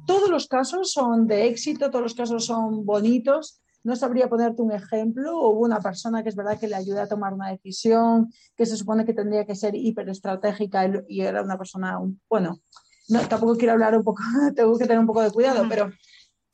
[0.06, 3.62] todos los casos son de éxito, todos los casos son bonitos.
[3.84, 5.38] No sabría ponerte un ejemplo.
[5.38, 8.78] Hubo una persona que es verdad que le ayudé a tomar una decisión que se
[8.78, 12.62] supone que tendría que ser hiperestratégica y era una persona, bueno,
[13.10, 14.24] no, tampoco quiero hablar un poco,
[14.56, 15.92] tengo que tener un poco de cuidado, pero,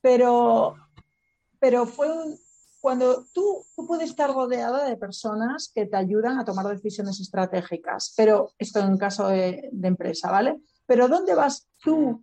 [0.02, 0.76] pero,
[1.60, 2.08] pero fue
[2.82, 8.14] cuando tú, tú puedes estar rodeada de personas que te ayudan a tomar decisiones estratégicas,
[8.18, 10.60] pero esto en caso de, de empresa, ¿vale?
[10.88, 12.22] Pero ¿dónde vas tú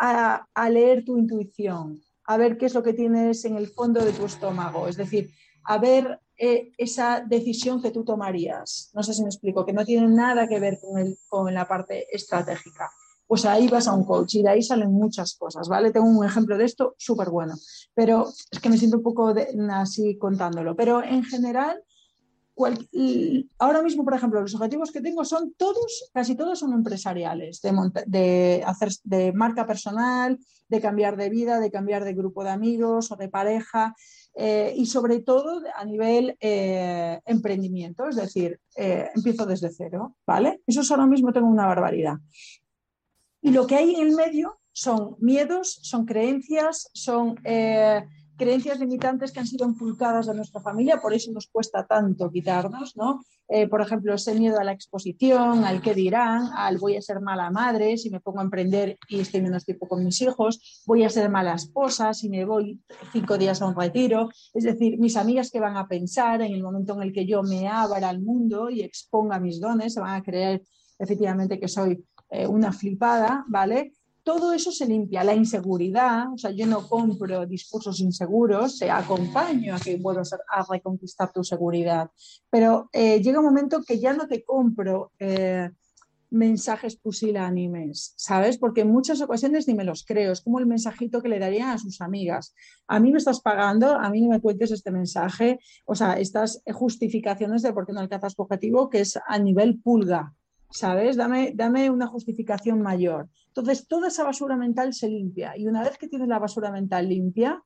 [0.00, 4.12] a, leer tu intuición, a ver qué es lo que tienes en el fondo de
[4.12, 5.30] tu estómago, es decir,
[5.64, 8.90] a ver eh, esa decisión que tú tomarías.
[8.94, 11.68] No sé si me explico, que no tiene nada que ver con, el, con la
[11.68, 12.90] parte estratégica.
[13.26, 15.92] Pues ahí vas a un coach y de ahí salen muchas cosas, ¿vale?
[15.92, 17.54] Tengo un ejemplo de esto súper bueno,
[17.94, 19.34] pero es que me siento un poco
[19.70, 20.74] así contándolo.
[20.74, 21.84] Pero en general,
[23.58, 27.60] ahora mismo, por ejemplo, los objetivos que tengo son todos, casi todos son empresariales,
[28.06, 33.10] de, hacer de marca personal, de cambiar de vida, de cambiar de grupo de amigos
[33.10, 33.94] o de pareja
[34.34, 40.62] eh, y sobre todo a nivel eh, emprendimiento, es decir, eh, empiezo desde cero, ¿vale?
[40.66, 42.18] Eso ahora mismo tengo una barbaridad.
[43.42, 47.36] Y lo que hay en el medio son miedos, son creencias, son
[48.40, 52.96] creencias limitantes que han sido inculcadas de nuestra familia, por eso nos cuesta tanto quitarnos,
[52.96, 53.20] ¿no?
[53.48, 57.20] Eh, por ejemplo, ese miedo a la exposición, al qué dirán, al voy a ser
[57.20, 61.04] mala madre si me pongo a emprender y estoy menos tiempo con mis hijos, voy
[61.04, 62.80] a ser mala esposa si me voy
[63.12, 66.62] cinco días a un retiro, es decir, mis amigas que van a pensar en el
[66.62, 70.14] momento en el que yo me abra al mundo y exponga mis dones, se van
[70.14, 70.62] a creer
[70.98, 73.92] efectivamente que soy eh, una flipada, ¿vale?
[74.32, 75.24] Todo eso se limpia.
[75.24, 80.64] La inseguridad, o sea, yo no compro discursos inseguros, te acompaño a que vuelvas a
[80.70, 82.08] reconquistar tu seguridad.
[82.48, 85.68] Pero eh, llega un momento que ya no te compro eh,
[86.30, 88.56] mensajes pusilánimes, ¿sabes?
[88.56, 90.30] Porque en muchas ocasiones ni me los creo.
[90.30, 92.54] Es como el mensajito que le darían a sus amigas.
[92.86, 96.62] A mí me estás pagando, a mí no me cuentes este mensaje, o sea, estas
[96.72, 100.32] justificaciones de por qué no alcanzas tu objetivo, que es a nivel pulga.
[100.70, 101.16] ¿sabes?
[101.16, 103.28] Dame, dame una justificación mayor.
[103.50, 107.08] Entonces, toda esa basura mental se limpia y una vez que tienes la basura mental
[107.08, 107.62] limpia,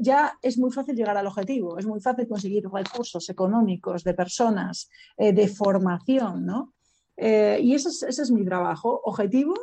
[0.00, 4.90] ya es muy fácil llegar al objetivo, es muy fácil conseguir recursos económicos, de personas,
[5.16, 6.74] eh, de formación, ¿no?
[7.16, 9.00] Eh, y ese es, ese es mi trabajo.
[9.04, 9.54] Objetivo,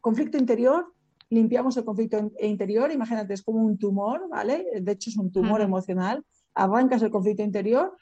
[0.00, 0.92] conflicto interior,
[1.28, 4.66] limpiamos el conflicto interior, imagínate, es como un tumor, ¿vale?
[4.80, 6.24] De hecho, es un tumor emocional.
[6.54, 7.92] Arrancas el conflicto interior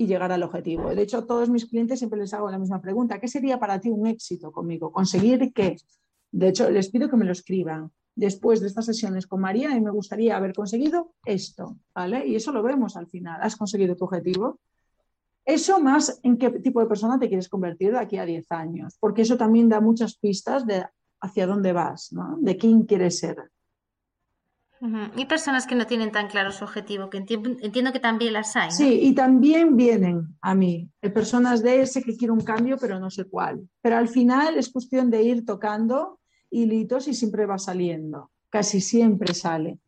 [0.00, 0.94] y llegar al objetivo.
[0.94, 3.18] De hecho, a todos mis clientes siempre les hago la misma pregunta.
[3.18, 4.92] ¿Qué sería para ti un éxito conmigo?
[4.92, 5.76] ¿Conseguir qué?
[6.30, 7.90] De hecho, les pido que me lo escriban.
[8.14, 12.26] Después de estas sesiones con María, mí me gustaría haber conseguido esto, ¿vale?
[12.28, 13.40] Y eso lo vemos al final.
[13.42, 14.60] ¿Has conseguido tu objetivo?
[15.44, 18.96] Eso más en qué tipo de persona te quieres convertir de aquí a 10 años,
[19.00, 20.84] porque eso también da muchas pistas de
[21.20, 22.14] hacia dónde vas.
[22.38, 23.50] De quién quieres ser.
[25.16, 28.70] Y personas que no tienen tan claro su objetivo, que entiendo, que también las hay.
[28.70, 33.10] Sí, y también vienen a mí, personas de ese que quiero un cambio, pero no
[33.10, 33.68] sé cuál.
[33.80, 39.34] Pero al final es cuestión de ir tocando hilitos y siempre va saliendo, casi siempre
[39.34, 39.78] sale.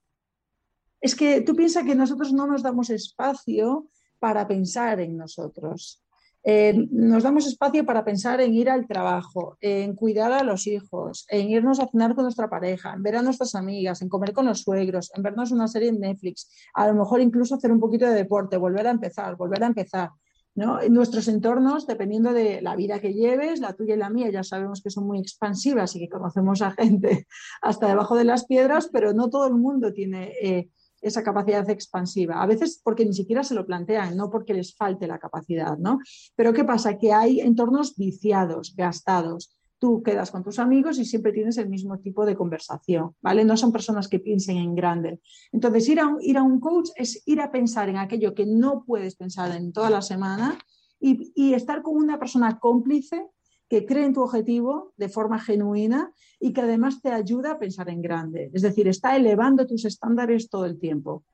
[1.01, 6.03] Es que tú piensas que nosotros no nos damos espacio para pensar en nosotros.
[6.43, 11.27] Eh, nos damos espacio para pensar en ir al trabajo, en cuidar a los hijos,
[11.29, 14.47] en irnos a cenar con nuestra pareja, en ver a nuestras amigas, en comer con
[14.47, 18.07] los suegros, en vernos una serie en Netflix, a lo mejor incluso hacer un poquito
[18.07, 20.11] de deporte, volver a empezar, volver a empezar.
[20.55, 20.81] ¿no?
[20.81, 24.43] En nuestros entornos, dependiendo de la vida que lleves, la tuya y la mía, ya
[24.43, 27.27] sabemos que son muy expansivas y que conocemos a gente
[27.63, 32.43] hasta debajo de las piedras, pero no todo el mundo tiene eh, esa capacidad expansiva.
[32.43, 35.99] A veces porque ni siquiera se lo plantean, no porque les falte la capacidad, ¿no?
[36.37, 36.99] Pero ¿qué pasa?
[36.99, 41.99] Que hay entornos viciados, gastados, tú quedas con tus amigos y siempre tienes el mismo
[41.99, 43.45] tipo de conversación, ¿vale?
[43.45, 45.21] No son personas que piensen en grande.
[45.53, 48.47] Entonces, ir a un, ir a un coach es ir a pensar en aquello que
[48.47, 50.59] no puedes pensar en toda la semana
[51.01, 53.27] y, y estar con una persona cómplice
[53.71, 57.89] que cree en tu objetivo de forma genuina y que además te ayuda a pensar
[57.89, 58.51] en grande.
[58.53, 61.25] Es decir, está elevando tus estándares todo el tiempo.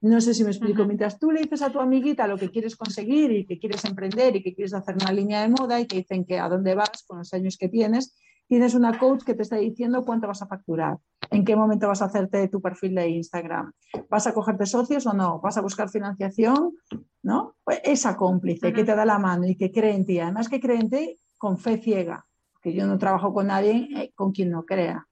[0.00, 0.84] No sé si me explico.
[0.84, 4.36] Mientras tú le dices a tu amiguita lo que quieres conseguir y que quieres emprender
[4.36, 7.02] y que quieres hacer una línea de moda y que dicen que a dónde vas
[7.04, 8.16] con los años que tienes,
[8.46, 10.98] tienes una coach que te está diciendo cuánto vas a facturar,
[11.30, 13.72] en qué momento vas a hacerte tu perfil de Instagram,
[14.08, 16.74] vas a cogerte socios o no, vas a buscar financiación,
[17.22, 17.56] ¿no?
[17.64, 20.60] Pues esa cómplice que te da la mano y que cree en ti, además que
[20.60, 22.26] cree en ti con fe ciega,
[22.62, 25.06] que yo no trabajo con nadie eh, con quien no crea,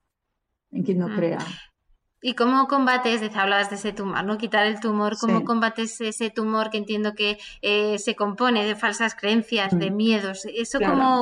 [0.71, 1.39] en quien no crea.
[2.25, 4.37] ¿Y cómo combates, hablabas de ese tumor, ¿no?
[4.37, 9.13] Quitar el tumor, ¿cómo combates ese tumor que entiendo que eh, se compone de falsas
[9.13, 9.95] creencias, de mm.
[9.95, 10.45] miedos?
[10.45, 10.79] ¿Eso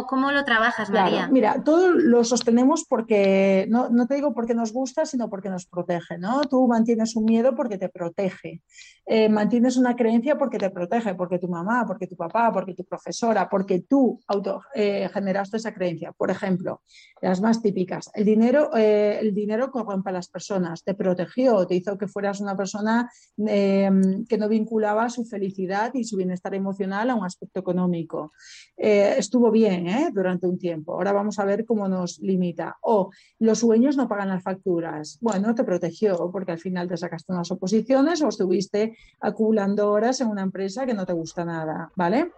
[0.08, 1.28] cómo, lo trabajas, María?
[1.28, 5.66] Mira, todo lo sostenemos porque, no, no, te digo porque nos gusta, sino porque nos
[5.66, 6.42] protege, ¿no?
[6.42, 8.62] Tú mantienes un miedo porque te protege.
[9.08, 12.86] Eh, mantienes una creencia porque te protege, porque tu mamá, porque tu papá, porque tu
[12.86, 16.12] profesora, porque tú auto, eh, generaste esa creencia.
[16.12, 16.84] Por ejemplo,
[17.22, 21.76] las más típicas, el dinero, eh, el dinero corrompe a las personas, te protegió, te
[21.76, 27.10] hizo que fueras una persona em, que no vinculaba su felicidad y su bienestar emocional
[27.10, 28.34] a un aspecto económico.
[28.76, 32.78] estuvo bien durante un tiempo, ahora vamos a ver cómo nos limita.
[32.82, 35.18] O los sueños no pagan las facturas.
[35.22, 40.28] Bueno, te protegió porque al final te sacaste unas oposiciones o estuviste acumulando horas en
[40.28, 42.32] una empresa que no te gusta nada, ¿vale?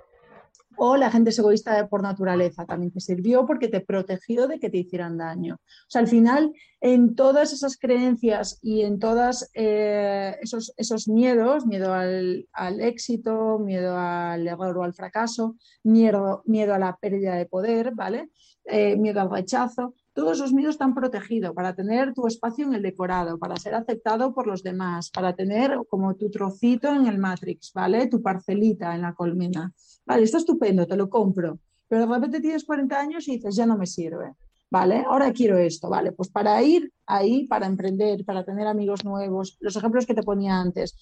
[0.77, 4.69] O la gente es egoísta por naturaleza, también te sirvió porque te protegió de que
[4.69, 5.55] te hicieran daño.
[5.55, 11.65] O sea, al final, en todas esas creencias y en todos eh, esos, esos, miedos,
[11.65, 12.47] miedo al,
[12.79, 18.29] éxito, miedo al error o al fracaso, miedo, miedo a la pérdida de poder, ¿vale?
[18.65, 22.81] Eh, miedo al rechazo, todos esos miedos están protegidos para tener tu espacio en el
[22.81, 27.73] decorado, para ser aceptado por los demás, para tener como tu trocito en el Matrix,
[27.73, 28.07] ¿vale?
[28.07, 29.73] Tu parcelita en la colmena.
[30.05, 31.59] Vale, está estupendo, te lo compro.
[31.87, 34.33] Pero de repente tienes 40 años y dices, ya no me sirve.
[34.69, 35.05] ¿Vale?
[35.07, 36.13] Ahora quiero esto, ¿vale?
[36.13, 40.59] Pues para ir ahí, para emprender, para tener amigos nuevos, los ejemplos que te ponía
[40.59, 40.95] antes,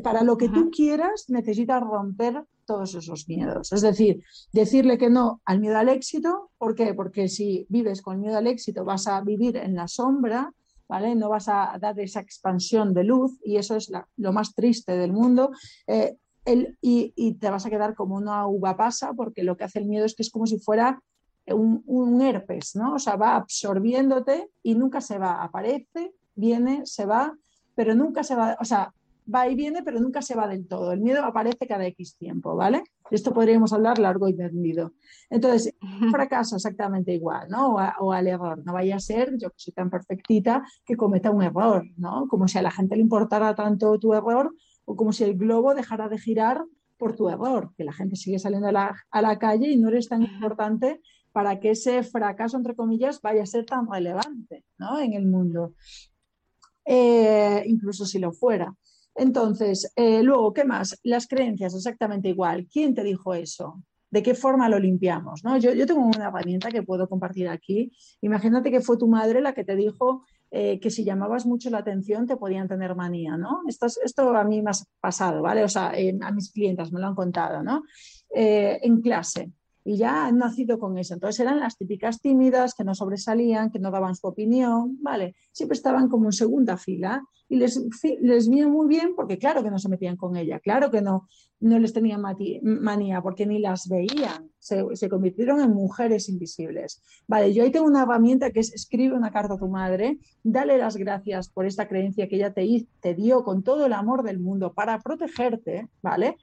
[0.00, 3.72] para lo que tú quieras necesitas romper todos esos miedos.
[3.72, 6.50] Es decir, decirle que no al miedo al éxito.
[6.58, 6.94] ¿Por qué?
[6.94, 10.52] Porque si vives con miedo al éxito vas a vivir en la sombra,
[10.88, 11.14] ¿vale?
[11.14, 15.12] No vas a dar esa expansión de luz y eso es lo más triste del
[15.12, 15.50] mundo.
[15.86, 16.16] Eh,
[16.80, 20.04] y, te vas a quedar como una uva pasa porque lo que hace el miedo
[20.04, 21.02] es que es como si fuera
[21.46, 22.94] un, un herpes, ¿no?
[22.94, 25.42] O sea, va absorbiéndote y nunca se va.
[25.42, 27.34] Aparece, viene, se va,
[27.74, 28.56] pero nunca se va.
[28.60, 28.92] O sea,
[29.32, 30.92] va y viene, pero nunca se va del todo.
[30.92, 32.82] El miedo aparece cada X tiempo, ¿vale?
[33.10, 34.92] Esto podríamos hablar largo y tendido.
[35.30, 35.74] Entonces,
[36.10, 37.76] fracaso exactamente igual, ¿no?
[38.00, 38.62] O, al error.
[38.64, 42.26] No vaya a ser, yo que soy tan perfectita, que cometa un error, ¿no?
[42.28, 45.74] Como si a la gente le importara tanto tu error o como si el globo
[45.74, 46.64] dejara de girar
[46.98, 49.88] por tu error, que la gente sigue saliendo a la, a la calle y no
[49.88, 51.00] eres tan importante
[51.32, 55.00] para que ese fracaso, entre comillas, vaya a ser tan relevante ¿no?
[55.00, 55.74] en el mundo,
[56.84, 58.72] eh, incluso si lo fuera.
[59.14, 60.98] Entonces, eh, luego, ¿qué más?
[61.02, 62.66] Las creencias, exactamente igual.
[62.70, 63.82] ¿Quién te dijo eso?
[64.10, 65.42] ¿De qué forma lo limpiamos?
[65.60, 67.92] Yo, tengo una herramienta que puedo compartir aquí.
[68.20, 71.78] Imagínate que fue tu madre la que te dijo eh, que si llamabas mucho la
[71.78, 73.62] atención te podían tener manía, ¿no?
[73.66, 75.64] Esto, esto a mí me ha pasado, ¿vale?
[75.64, 77.82] O sea, a mis clientes me lo han contado, ¿no?
[78.32, 79.50] Eh, en clase
[79.84, 81.14] y ya han nacido con eso.
[81.14, 85.36] Entonces eran las típicas tímidas que no sobresalían, que no daban su opinión, ¿vale?
[85.52, 87.80] Siempre estaban como en segunda fila y les,
[88.20, 91.28] les vino muy bien porque claro que no se metían con ella, claro que no,
[91.60, 92.22] no les tenían
[92.62, 97.02] manía porque ni las veían, se, se, convirtieron en mujeres invisibles.
[97.26, 100.78] Vale, yo ahí tengo una herramienta que es escribe una carta a tu madre, dale
[100.78, 104.40] las gracias por esta creencia que ella te, te dio con todo el amor del
[104.40, 106.36] mundo para protegerte, ¿vale?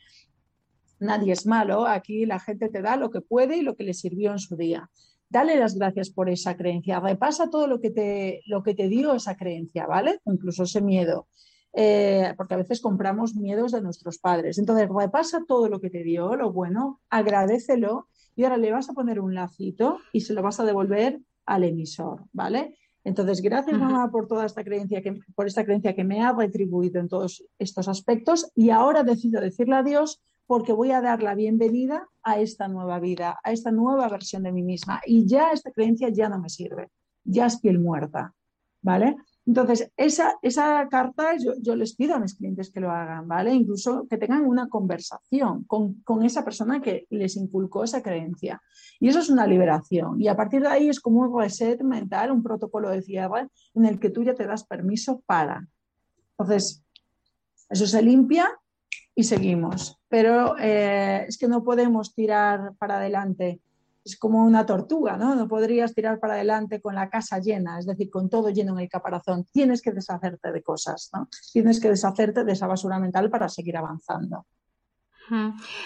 [1.01, 3.93] Nadie es malo, aquí la gente te da lo que puede y lo que le
[3.93, 4.89] sirvió en su día.
[5.29, 9.13] Dale las gracias por esa creencia, repasa todo lo que te, lo que te dio
[9.13, 10.19] esa creencia, ¿vale?
[10.25, 11.27] Incluso ese miedo.
[11.73, 14.57] Eh, porque a veces compramos miedos de nuestros padres.
[14.57, 18.93] Entonces, repasa todo lo que te dio, lo bueno, agradecelo y ahora le vas a
[18.93, 22.75] poner un lacito y se lo vas a devolver al emisor, ¿vale?
[23.03, 26.99] Entonces, gracias mamá por toda esta creencia que, por esta creencia que me ha retribuido
[26.99, 32.09] en todos estos aspectos y ahora decido decirle adiós porque voy a dar la bienvenida
[32.23, 34.99] a esta nueva vida, a esta nueva versión de mí misma.
[35.05, 36.89] Y ya esta creencia ya no me sirve,
[37.23, 38.33] ya es piel muerta,
[38.81, 39.15] ¿vale?
[39.45, 43.53] Entonces, esa, esa carta yo, les pido a mis clientes que lo hagan, ¿vale?
[43.53, 48.61] Incluso que tengan una conversación con, con, esa persona que les inculcó esa creencia.
[48.99, 50.19] Y eso es una liberación.
[50.19, 53.85] Y a partir de ahí es como un reset mental, un protocolo de cierre en
[53.85, 55.65] el que tú ya te das permiso para.
[56.37, 56.83] Entonces,
[57.69, 58.60] eso se limpia
[59.23, 59.99] seguimos.
[60.09, 63.61] Pero eh, es que no podemos tirar para adelante
[64.03, 65.35] es como una tortuga, ¿no?
[65.35, 68.79] No podrías tirar para adelante con la casa llena, es decir, con todo lleno en
[68.79, 69.45] el caparazón.
[69.51, 71.29] Tienes que deshacerte de cosas, ¿no?
[71.53, 74.45] Tienes que deshacerte de esa basura mental para seguir avanzando.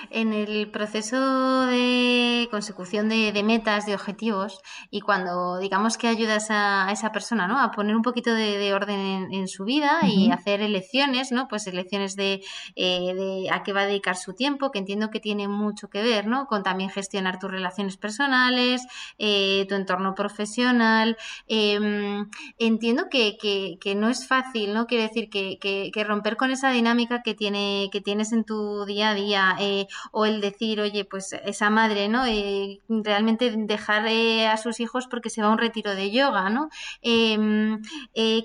[0.09, 6.91] En el proceso de consecución de, metas, de objetivos, y cuando digamos que ayudas a,
[6.91, 7.59] esa persona ¿no?
[7.59, 11.47] a poner un poquito de, orden en, su vida y hacer elecciones, ¿no?
[11.47, 12.41] pues elecciones de,
[12.75, 16.01] eh, de, a qué va a dedicar su tiempo, que entiendo que tiene mucho que
[16.01, 16.47] ver ¿no?
[16.47, 18.81] con también gestionar tus relaciones personales,
[19.19, 21.17] eh, tu entorno profesional.
[21.47, 22.27] Em,
[22.57, 24.87] entiendo que, que, no es fácil, ¿no?
[24.87, 29.11] quiere decir que, que romper con esa dinámica que, tiene, que tienes en tu día
[29.11, 32.25] a día eh, o el decir, oye, pues esa madre, ¿no?
[32.25, 36.49] Eh, realmente dejar eh, a sus hijos porque se va a un retiro de yoga,
[36.49, 36.69] ¿no?
[37.01, 37.81] Em,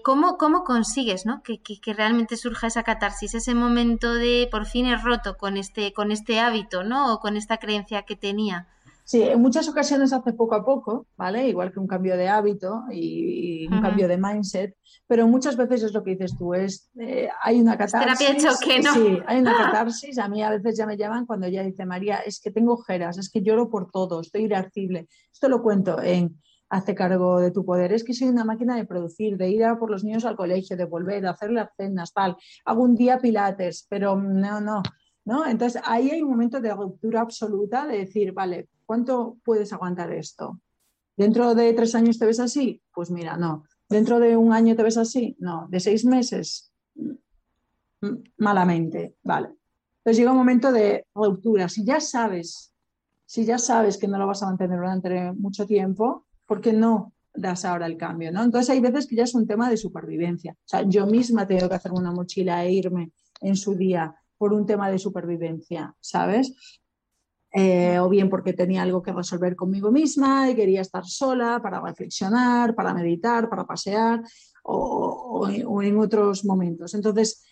[0.03, 1.43] ¿cómo, ¿cómo, consigues, ¿no?
[1.43, 5.93] Que, que, realmente surja esa catarsis, ese momento de por fin he roto con este,
[5.93, 7.15] con este hábito, ¿no?
[7.15, 8.69] O con esta creencia que tenía.
[9.11, 11.49] Sí, en muchas ocasiones hace poco a poco, ¿vale?
[11.49, 14.77] Igual que un cambio de hábito y, un cambio de mindset,
[15.09, 18.25] pero muchas veces es lo que dices tú, es eh, hay una catarsis.
[18.25, 18.95] Terapia ¿no?
[18.95, 20.17] Sí, hay una catarsis.
[20.17, 23.19] A mí a veces ya me llaman cuando ya dice María, es que tengo ojeras,
[23.19, 25.09] es que lloro por todo, estoy irascible.
[25.33, 26.39] Esto lo cuento en
[26.69, 27.93] Hace cargo de tu poder.
[27.93, 30.77] Es que soy una máquina de producir, de ir a por los niños al colegio,
[30.77, 32.37] de volver, de hacer las cenas, tal.
[32.65, 34.81] Hago un día pilates, pero no, no.
[35.25, 35.47] ¿No?
[35.47, 40.61] Entonces ahí hay un momento de ruptura absoluta de decir, vale, ¿cuánto puedes aguantar esto?
[41.17, 42.83] ¿Dentro de tres años te ves así?
[42.93, 43.63] Pues mira, no.
[43.89, 45.37] ¿Dentro de un año te ves así?
[45.39, 45.69] No.
[45.71, 46.73] ¿De seis meses?
[48.39, 49.55] Malamente, vale.
[49.99, 51.69] Entonces llega un momento de ruptura.
[51.69, 52.75] Si ya sabes,
[53.27, 57.13] si ya sabes que no lo vas a mantener durante mucho tiempo, ¿por qué no
[57.33, 58.33] das ahora el cambio?
[58.33, 58.43] ¿no?
[58.43, 60.55] Entonces hay veces que ya es un tema de supervivencia.
[60.55, 64.53] O sea, yo misma tengo que hacer una mochila e irme en su día por
[64.53, 66.80] un tema de supervivencia, ¿sabes?
[67.53, 71.81] Eh, o bien porque tenía algo que resolver conmigo misma y quería estar sola para
[71.81, 74.23] reflexionar, para meditar, para pasear
[74.63, 75.49] o,
[75.83, 76.95] en otros momentos.
[76.95, 77.45] Entonces,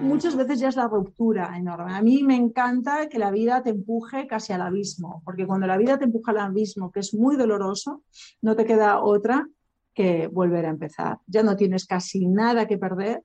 [0.00, 1.92] muchas veces ya es la ruptura enorme.
[1.92, 5.76] A mí me encanta que la vida te empuje casi al abismo, porque cuando la
[5.76, 8.04] vida te empuja al abismo, que es muy doloroso,
[8.42, 9.48] no te queda otra
[9.92, 11.18] que volver a empezar.
[11.26, 13.24] Ya no tienes casi nada que perder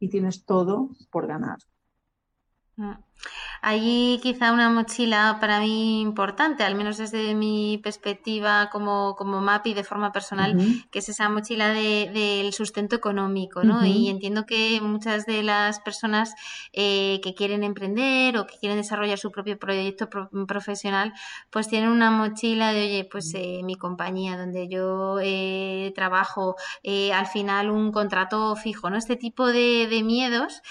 [0.00, 1.58] y tienes todo por ganar.
[2.76, 3.05] Mm.
[3.62, 9.74] Allí quizá una mochila para mí importante, al menos desde mi perspectiva como, como MAPI
[9.74, 10.56] de forma personal,
[10.90, 13.84] que es esa mochila del sustento económico, ¿no?
[13.84, 16.34] Y entiendo que muchas de las personas
[16.72, 20.08] eh, que quieren emprender o que quieren desarrollar su propio proyecto
[20.46, 21.12] profesional,
[21.50, 26.56] pues tienen una mochila de, oye, pues eh, mi compañía donde yo eh, trabajo,
[27.14, 28.96] al final un contrato fijo, ¿no?
[28.96, 30.62] Este tipo de, de miedos,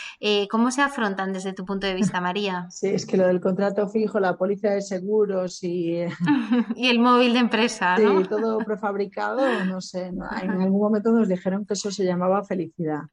[0.50, 2.68] ¿cómo se afrontan desde tu punto de vista, María?
[2.76, 5.96] Sí, es que lo del contrato fijo, la póliza de seguros y...
[6.76, 8.20] y el móvil de empresa, ¿no?
[8.20, 13.04] Sí, todo prefabricado, no sé, en algún momento nos dijeron que eso se llamaba felicidad.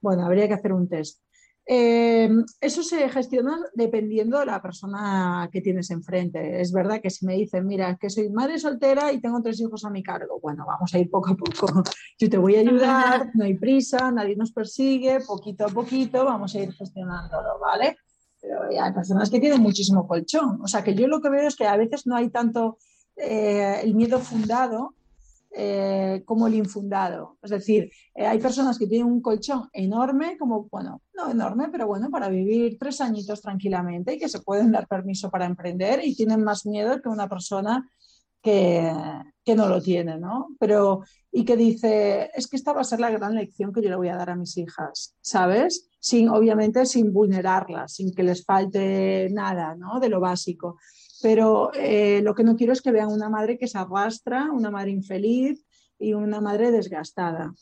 [0.00, 1.22] Bueno, habría que hacer un test.
[1.64, 2.28] Eh,
[2.60, 6.60] eso se gestiona dependiendo de la persona que tienes enfrente.
[6.60, 9.84] Es verdad que si me dicen, mira, que soy madre soltera y tengo tres hijos
[9.84, 11.84] a mi cargo, bueno, vamos a ir poco a poco.
[12.18, 16.56] Yo te voy a ayudar, no hay prisa, nadie nos persigue, poquito a poquito vamos
[16.56, 17.96] a ir gestionándolo, ¿vale?
[18.42, 20.60] Pero hay personas que tienen muchísimo colchón.
[20.62, 22.76] O sea, que yo lo que veo es que a veces no hay tanto
[23.16, 24.94] eh, el miedo fundado
[25.52, 27.38] eh, como el infundado.
[27.40, 31.86] Es decir, eh, hay personas que tienen un colchón enorme, como, bueno, no enorme, pero
[31.86, 36.16] bueno, para vivir tres añitos tranquilamente y que se pueden dar permiso para emprender y
[36.16, 37.88] tienen más miedo que una persona
[38.42, 38.92] que,
[39.44, 40.48] que, no lo tiene, ¿no?
[40.58, 43.90] Pero, y que dice, es que esta va a ser la gran lección que yo
[43.90, 45.91] le voy a dar a mis hijas, ¿sabes?
[46.04, 50.00] Sin, obviamente, sin vulnerarlas, sin que les falte nada, ¿no?
[50.00, 50.78] De lo básico.
[51.22, 54.72] Pero eh, lo que no quiero es que vean una madre que se arrastra, una
[54.72, 55.64] madre infeliz
[56.00, 57.54] y una madre desgastada.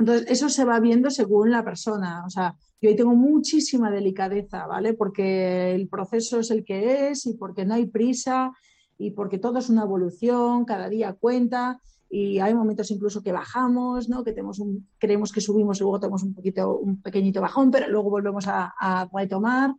[0.00, 2.24] Entonces, eso se va viendo según la persona.
[2.26, 4.94] O sea, yo ahí tengo muchísima delicadeza, ¿vale?
[4.94, 8.52] Porque el proceso es el que es y porque no hay prisa
[8.98, 11.80] y porque todo es una evolución, cada día cuenta
[12.10, 14.24] y hay momentos incluso que bajamos, ¿no?
[14.24, 17.88] que tenemos un, creemos que subimos y luego tenemos un poquito, un pequeñito bajón, pero
[17.88, 19.74] luego volvemos a, retomar.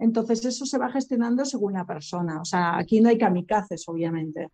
[0.00, 2.40] Entonces eso se va gestionando según la persona.
[2.40, 4.48] O sea, aquí no hay kamikazes, obviamente.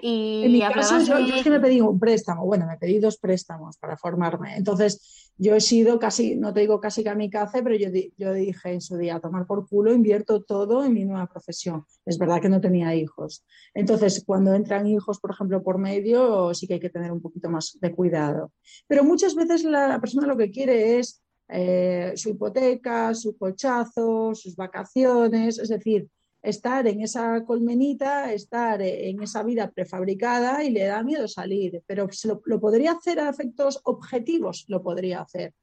[0.00, 2.46] y en mi caso, yo, es que me pedí un préstamo.
[2.46, 4.56] Bueno, me pedí dos préstamos para formarme.
[4.56, 7.88] Entonces, yo he sido casi, no te digo casi kamikaze, pero yo,
[8.18, 11.86] yo dije en su día, tomar por culo, invierto todo en mi nueva profesión.
[12.04, 13.42] Es verdad que no tenía hijos.
[13.72, 17.48] Entonces, cuando entran hijos, por ejemplo, por medio, sí que hay que tener un poquito
[17.48, 18.52] más de cuidado.
[18.86, 24.54] Pero muchas veces la persona lo que quiere es eh, su hipoteca, su colchazo, sus
[24.54, 26.06] vacaciones, es decir,
[26.42, 32.08] estar en esa colmenita, estar en esa vida prefabricada y le da miedo salir, pero
[32.44, 35.54] lo, podría hacer a efectos objetivos, lo podría hacer,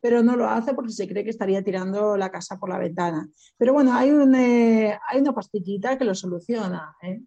[0.00, 3.28] pero no lo hace porque se cree que estaría tirando la casa por la ventana.
[3.58, 6.96] Pero bueno, hay, eh, hay una pastillita que lo soluciona.
[7.02, 7.20] ¿eh?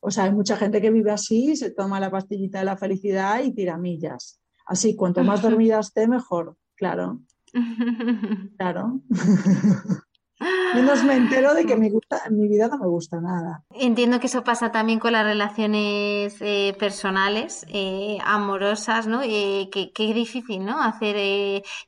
[0.00, 3.42] O sea, hay mucha gente que vive así, se toma la pastillita de la felicidad
[3.42, 4.40] y tira millas.
[4.66, 7.20] Así, cuanto más dormida esté, mejor, claro.
[8.58, 9.00] Claro.
[10.38, 13.64] Menos me entero de que mi, gusta, mi vida no me gusta nada.
[13.70, 19.22] Entiendo que eso pasa también con las relaciones eh, personales, eh, amorosas, ¿no?
[19.22, 20.82] Eh, que, que, difícil, ¿no?
[20.82, 21.16] Hacer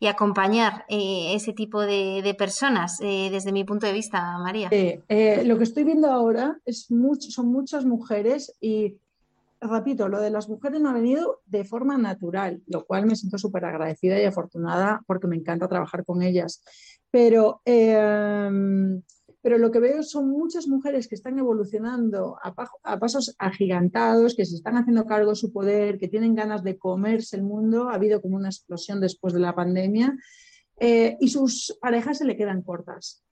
[0.01, 4.71] y acompañar ese tipo de, personas, desde mi punto de vista, María.
[4.71, 8.97] lo que estoy viendo ahora es mucho, son muchas mujeres y
[9.61, 13.39] repito, lo de las mujeres me ha venido de forma natural, lo cual me siento
[13.39, 16.63] súper agradecida y afortunada porque me encanta trabajar con ellas.
[17.11, 19.03] Pero, em,
[19.41, 24.57] pero lo que veo son muchas mujeres que están evolucionando a, pasos agigantados, que se
[24.57, 27.89] están haciendo cargo de su poder, que tienen ganas de comerse el mundo.
[27.89, 30.17] Ha habido como una explosión después de la pandemia
[30.79, 33.25] eh, y sus parejas se le quedan cortas.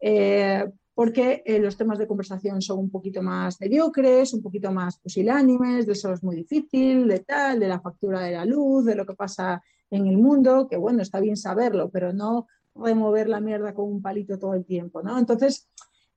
[0.00, 0.64] Eh,
[0.94, 5.86] porque eh, los temas de conversación son un poquito más mediocres, un poquito más pusilánimes,
[5.86, 9.06] de eso es muy difícil, de tal, de la factura de la luz, de lo
[9.06, 12.48] que pasa en el mundo, que bueno, está bien saberlo, pero no
[12.82, 15.18] remover la mierda con un palito todo el tiempo, ¿no?
[15.18, 15.68] Entonces,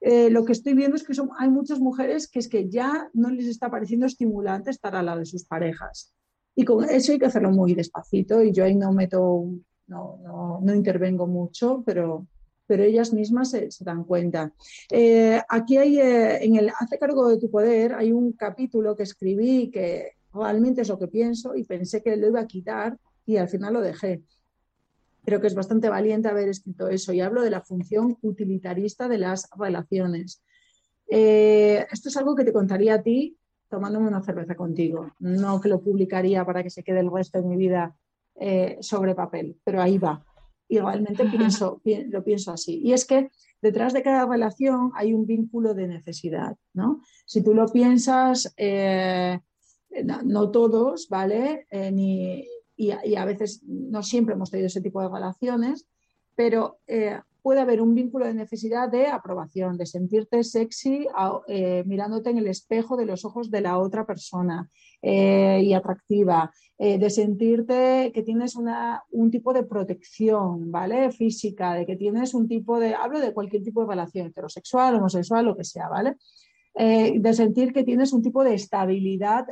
[0.02, 3.10] eh, lo que estoy viendo es que son, hay muchas mujeres que es que ya
[3.14, 6.14] no les está pareciendo estimulante estar al lado de sus parejas.
[6.56, 9.46] Y con eso hay que hacerlo muy despacito y yo ahí no meto,
[9.88, 12.28] no, no, no intervengo mucho, pero,
[12.68, 14.54] pero ellas mismas se, dan cuenta.
[14.92, 19.04] Eh, aquí hay, eh, en el Hace cargo de tu poder, hay un capítulo que
[19.04, 23.38] escribí que realmente es lo que pienso y pensé que lo iba a quitar y
[23.38, 24.22] al final lo dejé.
[25.24, 29.18] Creo que es bastante valiente haber escrito eso y hablo de la función utilitarista de
[29.18, 30.44] las relaciones.
[31.10, 33.38] Eh, esto es algo que te contaría a ti
[33.70, 37.48] tomándome una cerveza contigo, no que lo publicaría para que se quede el resto de
[37.48, 37.96] mi vida
[38.82, 40.24] sobre papel, pero ahí va
[40.74, 42.80] y realmente pienso, lo pienso así.
[42.84, 43.30] Y es que
[43.62, 47.02] detrás de cada relación hay un vínculo de necesidad, ¿no?
[47.26, 49.40] Si tú lo piensas, eh,
[50.04, 51.68] no, todos, ¿vale?
[51.70, 52.48] Eh, ni,
[53.04, 55.88] y, a veces no siempre hemos tenido ese tipo de relaciones,
[56.36, 61.08] pero eh, puede haber un vínculo de necesidad de aprobación, de sentirte sexy
[61.48, 64.70] eh, mirándote en el espejo de los ojos de la otra persona
[65.02, 71.12] eh, y atractiva, de sentirte que tienes una, un tipo de protección, ¿vale?
[71.14, 75.46] Física, de que tienes un tipo de, hablo de cualquier tipo de relación, heterosexual, homosexual,
[75.46, 76.18] lo que sea, ¿vale?
[76.76, 79.46] De sentir que tienes un tipo de estabilidad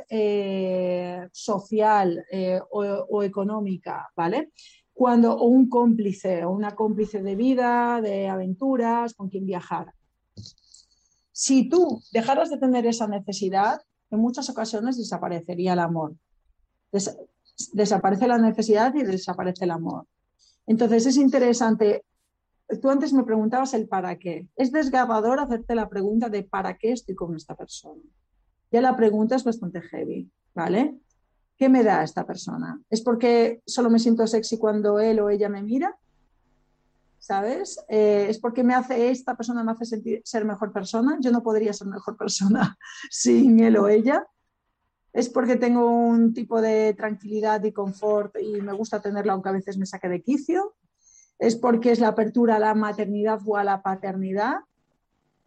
[1.30, 2.24] social
[2.70, 4.50] o, o, económica, ¿vale?
[4.92, 9.92] cuando o un cómplice o una cómplice de vida, de aventuras, con quien viajar.
[11.32, 16.14] Si tú dejaras de tener esa necesidad, en muchas ocasiones desaparecería el amor.
[17.72, 20.06] desaparece la necesidad y desaparece el amor.
[20.66, 22.04] Entonces es interesante.
[22.80, 24.48] Tú antes me preguntabas el para qué.
[24.56, 28.02] Es desgarrador hacerte la pregunta de para qué estoy con esta persona.
[28.70, 30.98] Ya la pregunta es bastante heavy, ¿vale?
[31.58, 32.80] ¿Qué me da esta persona?
[32.88, 35.96] ¿Es porque solo me siento sexy cuando él o ella me mira?
[37.18, 37.78] ¿Sabes?
[37.88, 41.18] Eh, ¿Es porque me hace esta persona me hace sentir, ser mejor persona?
[41.20, 42.76] Yo no podría ser mejor persona
[43.10, 44.26] sin él o ella.
[45.12, 49.52] ¿Es porque tengo un tipo de tranquilidad y confort y me gusta tenerla aunque a
[49.52, 50.74] veces me saque de quicio?
[51.42, 54.60] ¿Es porque es la apertura a la maternidad o a la paternidad?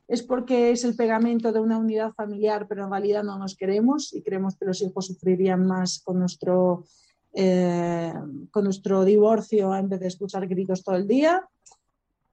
[0.08, 4.14] es porque es el pegamento de una unidad familiar, pero en realidad no nos queremos
[4.14, 6.86] y creemos que los hijos sufrirían más con nuestro,
[7.34, 8.14] eh,
[8.52, 11.44] con nuestro divorcio en vez de escuchar gritos todo el día.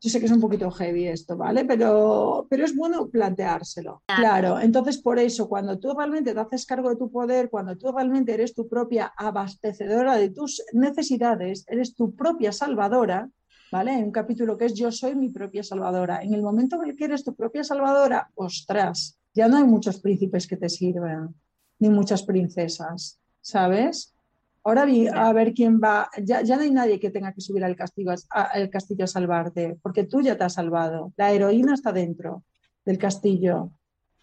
[0.02, 1.64] Yo sé que es un poquito heavy esto, ¿vale?
[1.64, 4.02] Pero, pero es bueno planteárselo.
[4.06, 7.92] Claro, entonces por eso, cuando tú realmente te haces cargo de tu poder, cuando tú
[7.92, 13.30] realmente eres tu propia abastecedora de tus necesidades, eres tu propia salvadora,
[13.72, 13.96] ¿vale?
[14.04, 16.22] un capítulo que es Yo soy mi propia salvadora.
[16.22, 19.98] En el momento en el que eres tu propia salvadora, ostras, ya no hay muchos
[19.98, 21.34] príncipes que te sirvan,
[21.78, 24.14] ni muchas princesas, ¿sabes?
[24.62, 26.08] Ahora vi a ver quién va.
[26.22, 29.78] Ya, ya no hay nadie que tenga que subir al castillo, al castillo a salvarte,
[29.82, 31.14] porque tú ya te has salvado.
[31.16, 32.44] La heroína está dentro
[32.84, 33.72] del castillo.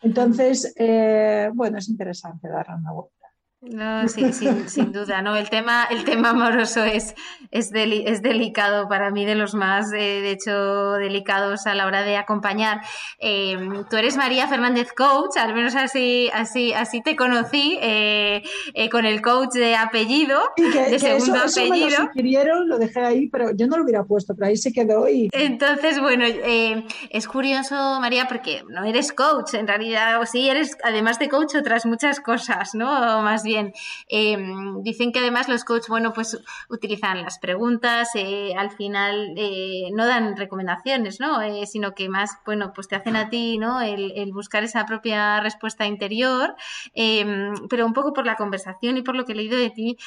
[0.04, 3.19] Entonces, eh, bueno, es interesante darle una vuelta.
[3.62, 5.36] No, sí, sin, duda, ¿no?
[5.36, 7.14] El tema, el tema amoroso es,
[7.52, 12.04] es, es delicado para mí, de los más, eh, de hecho, delicados a la hora
[12.04, 12.80] de acompañar.
[13.20, 18.44] Em, tú eres María Fernández Coach, al menos así, así, así te conocí, eh,
[18.76, 22.10] eh, con el coach de apellido, de segundo apellido.
[22.14, 25.28] lo lo dejé ahí, pero yo no lo hubiera puesto, pero ahí se quedó y...
[25.34, 31.20] Entonces, bueno, es curioso, María, porque no eres coach, en realidad, o sí, eres, además
[31.20, 33.22] de coach, otras muchas cosas, ¿no?
[33.22, 33.49] Más bien.
[33.56, 36.40] Em, dicen que además los coaches, bueno, pues
[36.70, 41.42] utilizan las preguntas, eh, al final eh, no dan recomendaciones, ¿no?
[41.42, 43.82] Eh, sino que más, bueno, pues te hacen a ti, ¿no?
[43.82, 46.56] El, buscar esa propia respuesta interior,
[46.94, 49.98] em, pero un poco por la conversación y por lo que he leído de ti,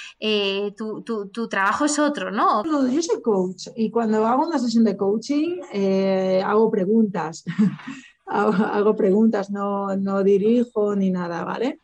[0.77, 2.31] tu, trabajo es otro.
[2.31, 5.61] No, yo soy coach y cuando hago una sesión de coaching
[6.45, 7.45] hago preguntas.
[8.27, 11.81] hago, preguntas, no, no dirijo ni nada, ¿vale?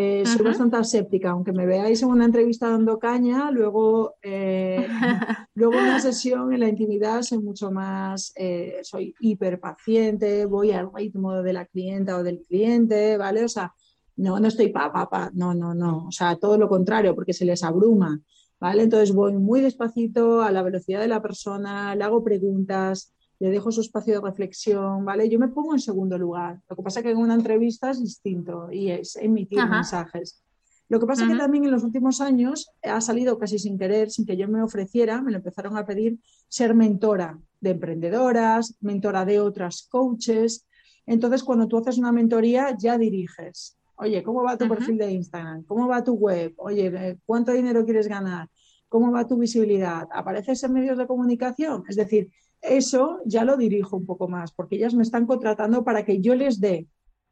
[0.00, 4.86] Eh, soy bastante aséptica, aunque me veáis en una entrevista dando caña, luego, eh,
[5.54, 10.70] luego en una sesión en la intimidad soy mucho más, eh, soy hiper paciente, voy
[10.70, 13.42] al ritmo de la clienta o del cliente, ¿vale?
[13.42, 13.74] O sea,
[14.14, 17.32] no, no estoy pa, pa, pa, no, no, no, o sea, todo lo contrario, porque
[17.32, 18.20] se les abruma,
[18.60, 18.84] ¿vale?
[18.84, 23.70] Entonces voy muy despacito a la velocidad de la persona, le hago preguntas, le dejo
[23.70, 25.28] su espacio de reflexión, ¿vale?
[25.28, 26.60] Yo me pongo en segundo lugar.
[26.68, 30.42] Lo que pasa es que en una entrevista es distinto y es emitir mensajes.
[30.88, 34.10] Lo que pasa es que también en los últimos años ha salido casi sin querer,
[34.10, 36.18] sin que yo me ofreciera, me lo empezaron a pedir
[36.48, 40.66] ser mentora de emprendedoras, mentora de otras coaches.
[41.04, 43.76] Entonces, cuando tú haces una mentoría, ya diriges.
[43.96, 45.64] Oye, ¿cómo va tu perfil de Instagram?
[45.64, 46.54] ¿Cómo va tu web?
[46.56, 48.48] Oye, ¿cuánto dinero quieres ganar?
[48.88, 50.08] ¿Cómo va tu visibilidad?
[50.10, 51.82] ¿Apareces en medios de comunicación?
[51.88, 52.30] Es decir,
[52.60, 56.34] eso ya lo dirijo un poco más, porque ellas me están contratando para que yo
[56.34, 56.86] les dé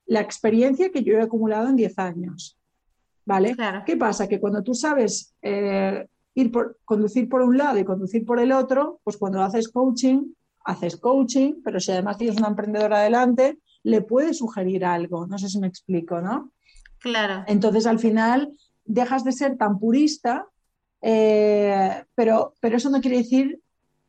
[0.07, 2.59] la experiencia que yo he acumulado en 10 años.
[3.25, 3.57] ¿Vale?
[3.85, 4.29] ¿Qué pasa?
[4.29, 8.53] Que cuando tú sabes eh, ir por, conducir por un lado y conducir por el
[8.53, 10.33] otro, pues cuando haces coaching,
[10.65, 15.27] haces coaching, pero si además tienes una emprendedora adelante, le puedes sugerir algo.
[15.27, 16.53] No sé si me explico, ¿no?
[17.01, 17.43] Claro.
[17.49, 18.53] Entonces al final
[18.85, 20.47] dejas de ser tan purista,
[21.03, 23.61] eh, pero, pero eso no quiere decir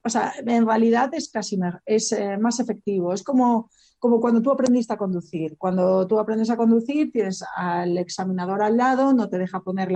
[0.08, 3.14] o sea, en realidad es casi eh, más efectivo.
[3.14, 5.58] Es como, cuando tú aprendiste a conducir.
[5.58, 9.92] Cuando tú aprendes a conducir, tienes al examinador al lado, no te deja poner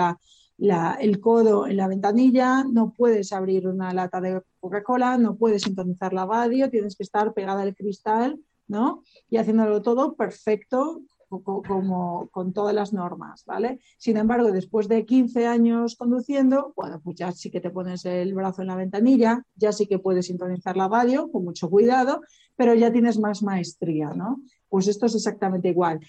[0.99, 6.14] el codo en la ventanilla, no puedes abrir una lata de Coca-Cola, no puedes sintonizar
[6.14, 8.38] la radio, tienes que estar pegada al cristal,
[8.68, 9.03] ¿no?
[9.30, 11.01] Y haciéndolo todo perfecto,
[11.39, 13.79] como con todas las normas, ¿vale?
[13.97, 18.34] Sin embargo, después de 15 años conduciendo, bueno, pues ya sí que te pones el
[18.34, 22.21] brazo en la ventanilla, ya sí que puedes sintonizar la radio con mucho cuidado,
[22.55, 24.41] pero ya tienes más maestría, ¿no?
[24.67, 25.99] Pues esto es exactamente igual.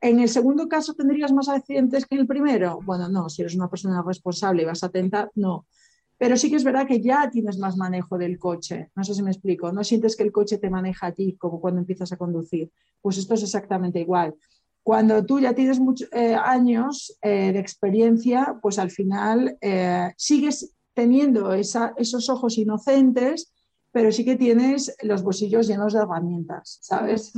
[0.00, 2.80] En el segundo caso, ¿tendrías más accidentes que en el primero?
[2.84, 5.66] Bueno, no, si eres una persona responsable y vas atenta, no.
[6.18, 8.90] Pero sí que es verdad que ya tienes más manejo del coche.
[8.94, 9.70] No sé si me explico.
[9.72, 12.70] No sientes que el coche te maneja a ti como cuando empiezas a conducir.
[13.02, 14.34] Pues esto es exactamente igual.
[14.86, 20.76] Cuando tú ya tienes muchos eh, años eh, de experiencia, pues al final eh, sigues
[20.94, 23.52] teniendo esos ojos inocentes,
[23.90, 27.32] pero sí que tienes los bolsillos llenos de herramientas, ¿sabes?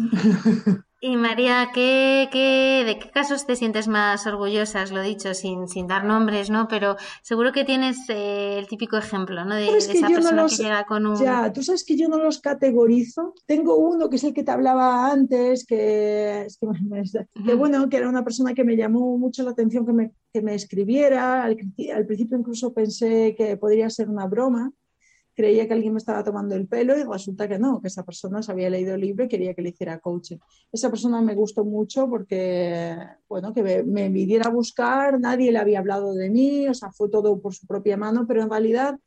[1.01, 4.85] Y María, ¿qué, qué, de qué casos te sientes más orgullosa?
[4.87, 6.67] Lo dicho, sin, sin dar nombres, ¿no?
[6.67, 9.55] Pero seguro que tienes eh, el típico ejemplo, ¿no?
[9.55, 11.17] De, esa persona que llega con un...
[11.17, 13.33] Ya, tú sabes que yo no los categorizo.
[13.47, 18.25] Tengo uno que es el que te hablaba antes, que, que, bueno, que era una
[18.25, 21.45] persona que me llamó mucho la atención que me, que me escribiera.
[21.45, 21.57] Al,
[21.95, 24.73] al principio incluso pensé que podría ser una broma
[25.39, 28.43] creía que alguien me estaba tomando el pelo y resulta que no, que esa persona
[28.43, 30.39] se había leído el libro y quería que le hiciera coaching.
[30.73, 32.97] Esa persona me gustó mucho porque,
[33.29, 36.91] bueno, que me, me viniera a buscar, nadie le había hablado de mí, o sea,
[36.91, 38.99] fue todo por su propia mano, pero en realidad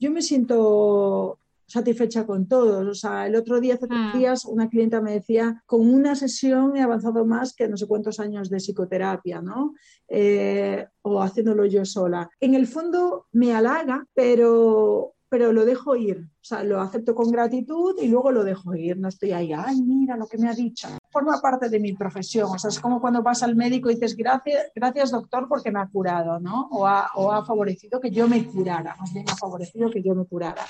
[0.00, 2.86] yo me siento satisfecha con todos.
[2.86, 4.18] O sea, el otro día, hace tres mm.
[4.18, 8.20] días, una clienta me decía, con una sesión he avanzado más que no sé cuántos
[8.20, 9.74] años de psicoterapia, ¿no?
[10.08, 12.30] Eh, o haciéndolo yo sola.
[12.40, 16.20] En el fondo me halaga, pero pero lo dejo ir.
[16.20, 18.96] O sea, lo acepto con gratitud y luego lo dejo ir.
[18.96, 20.86] No estoy ahí, ay, mira lo que me ha dicho.
[21.10, 22.52] Forma parte de mi profesión.
[22.54, 25.80] O sea, es como cuando vas al médico y dices, gracias, gracias doctor porque me
[25.80, 26.68] ha curado, ¿no?
[26.70, 28.94] O ha, o ha favorecido que yo me curara.
[28.96, 30.64] Más bien ha favorecido que yo me curara.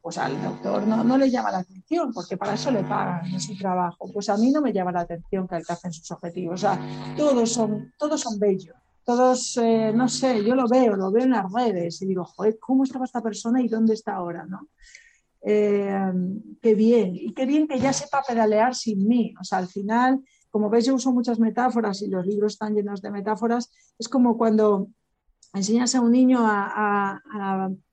[0.00, 3.46] Pues al doctor no, no le llama la atención, porque para eso le pagan, es
[3.46, 4.12] su trabajo.
[4.12, 6.54] Pues a mí no me llama la atención que alcancen sus objetivos.
[6.54, 6.78] O sea,
[7.16, 8.76] todos son, todos son bellos
[9.08, 12.58] todos, eh, no sé, yo lo veo, lo veo en las redes y digo, joder,
[12.60, 14.44] ¿cómo estaba esta persona y dónde está ahora?
[14.44, 14.68] ¿no?
[15.40, 16.12] Eh,
[16.60, 19.32] qué bien, y qué bien que ya sepa pedalear sin mí.
[19.40, 23.00] O sea, al final, como veis, yo uso muchas metáforas y los libros están llenos
[23.00, 23.72] de metáforas.
[23.98, 24.88] Es como cuando
[25.54, 27.18] enseñas a un niño a,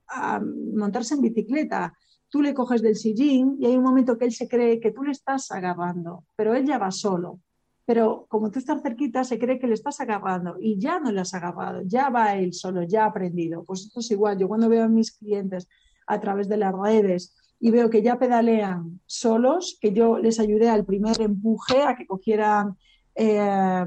[0.09, 0.41] a
[0.73, 1.93] montarse en bicicleta.
[2.27, 5.03] Tú le coges del sillín y hay un momento que él se cree que tú
[5.03, 7.39] le estás agarrando, pero él ya va solo
[7.85, 11.21] pero como tú estás cerquita, se cree que le estás agarrando y ya no le
[11.21, 13.63] has agarrado, ya va él solo, ya ha aprendido.
[13.63, 15.67] Pues esto es igual, yo cuando veo a mis clientes
[16.07, 20.69] a través de las redes y veo que ya pedalean solos, que yo les ayudé
[20.69, 22.75] al primer empuje a que cogieran
[23.13, 23.85] eh,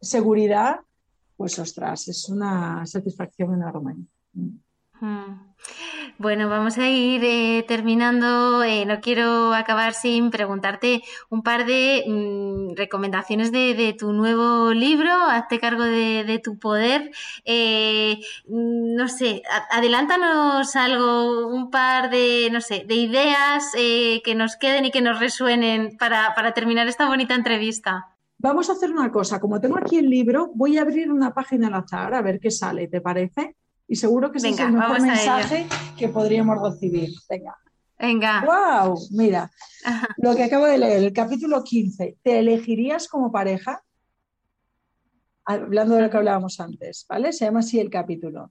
[0.00, 0.80] seguridad,
[1.36, 3.96] pues ostras, es una satisfacción enorme.
[4.32, 5.51] Hmm.
[6.18, 8.62] Bueno, vamos a ir eh, terminando.
[8.62, 15.10] Eh, no quiero acabar sin preguntarte un par de mm, recomendaciones de, tu nuevo libro.
[15.10, 17.10] Hazte cargo de, tu poder.
[17.44, 24.56] Eh, mm, no sé, adelántanos algo, un par de, no sé, de ideas que nos
[24.56, 28.12] queden y que nos resuenen para, para terminar esta bonita entrevista.
[28.38, 29.40] Vamos a hacer una cosa.
[29.40, 32.50] Como tengo aquí el libro, voy a abrir una página al azar a ver qué
[32.50, 32.88] sale.
[32.88, 33.56] ¿Te parece?
[33.92, 35.66] Y seguro que ese es el mejor mensaje
[35.98, 37.10] que podríamos recibir.
[37.28, 37.58] Venga.
[37.98, 38.42] Venga.
[38.42, 38.98] ¡Wow!
[39.10, 39.50] Mira,
[40.16, 42.16] lo que acabo de leer, el capítulo 15.
[42.22, 43.84] ¿Te elegirías como pareja?
[45.44, 47.34] Hablando de lo que hablábamos antes, ¿vale?
[47.34, 48.50] Se llama así el capítulo.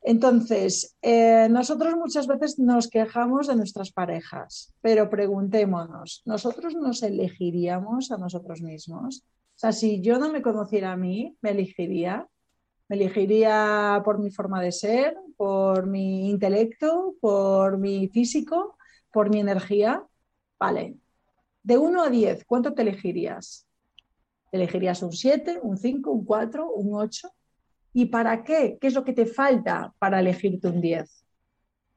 [0.00, 8.10] Entonces, eh, nosotros muchas veces nos quejamos de nuestras parejas, pero preguntémonos, ¿nosotros nos elegiríamos
[8.10, 9.22] a nosotros mismos?
[9.54, 12.26] O sea, si yo no me conociera a mí, ¿me elegiría?
[12.92, 18.76] Me elegiría por mi forma de ser, por mi intelecto, por mi físico,
[19.10, 20.04] por mi energía.
[20.58, 20.96] Vale.
[21.62, 23.66] De 1 a 10, ¿cuánto te elegirías?
[24.50, 27.30] ¿Te elegirías un 7, un 5, un 4, un 8?
[27.94, 28.76] ¿Y para qué?
[28.78, 31.24] ¿Qué es lo que te falta para elegirte un 10?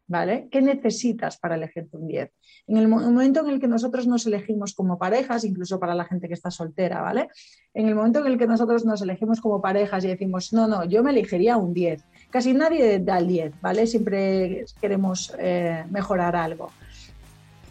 [0.07, 0.47] ¿Vale?
[0.51, 2.31] ¿Qué necesitas para elegirte un 10?
[2.67, 6.27] En el momento en el que nosotros nos elegimos como parejas, incluso para la gente
[6.27, 7.29] que está soltera, ¿vale?
[7.73, 10.83] En el momento en el que nosotros nos elegimos como parejas y decimos, no, no,
[10.85, 12.03] yo me elegiría un 10.
[12.29, 13.87] Casi nadie da el 10, ¿vale?
[13.87, 16.71] Siempre queremos eh, mejorar algo.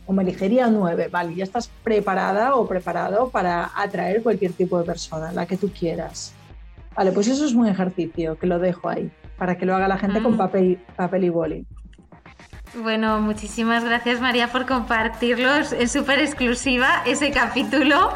[0.06, 1.34] O me elegiría un 9, ¿vale?
[1.34, 6.34] Ya estás preparada o preparado para atraer cualquier tipo de persona, la que tú quieras.
[6.94, 9.98] Vale, pues eso es un ejercicio que lo dejo ahí, para que lo haga la
[9.98, 10.38] gente con ah.
[10.38, 11.66] papel, papel y boli.
[12.82, 15.72] Bueno, muchísimas gracias María por compartirlos.
[15.72, 18.12] Es súper exclusiva ese capítulo.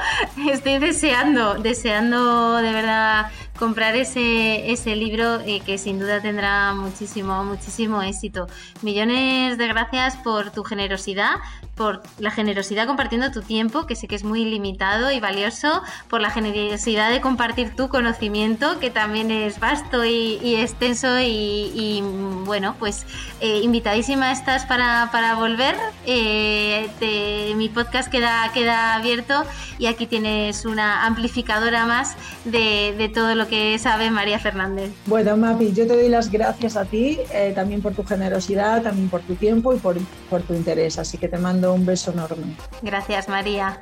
[0.50, 7.44] Estoy deseando, deseando de verdad comprar ese, ese libro eh, que sin duda tendrá muchísimo,
[7.44, 8.46] muchísimo éxito.
[8.82, 11.36] Millones de gracias por tu generosidad,
[11.74, 16.20] por la generosidad compartiendo tu tiempo, que sé que es muy limitado y valioso, por
[16.20, 22.02] la generosidad de compartir tu conocimiento, que también es vasto y, extenso y,
[22.44, 23.06] bueno, pues
[23.40, 25.76] eh, invitadísima estás para, para volver.
[26.06, 29.44] Eh, mi podcast queda, queda abierto
[29.78, 34.90] y aquí tienes una amplificadora más de, de todo lo que sabe María Fernández.
[35.06, 39.08] Bueno, Mapi, yo te doy las gracias a ti, eh, también por tu generosidad, también
[39.08, 39.96] por tu tiempo y por,
[40.28, 40.98] por tu interés.
[40.98, 42.54] Así que te mando un beso enorme.
[42.82, 43.80] Gracias, María.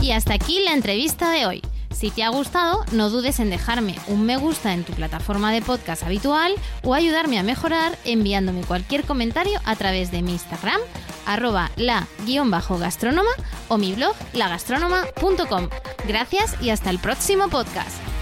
[0.00, 1.62] Y hasta aquí la entrevista de hoy.
[1.90, 5.60] Si te ha gustado, no dudes en dejarme un me gusta en tu plataforma de
[5.60, 6.54] podcast habitual
[6.84, 10.80] o ayudarme a mejorar enviándome cualquier comentario a través de mi Instagram,
[11.26, 13.30] arroba la-gastrónoma
[13.68, 15.68] o mi blog lagastrónoma.com.
[16.06, 18.19] Gracias y hasta el próximo podcast.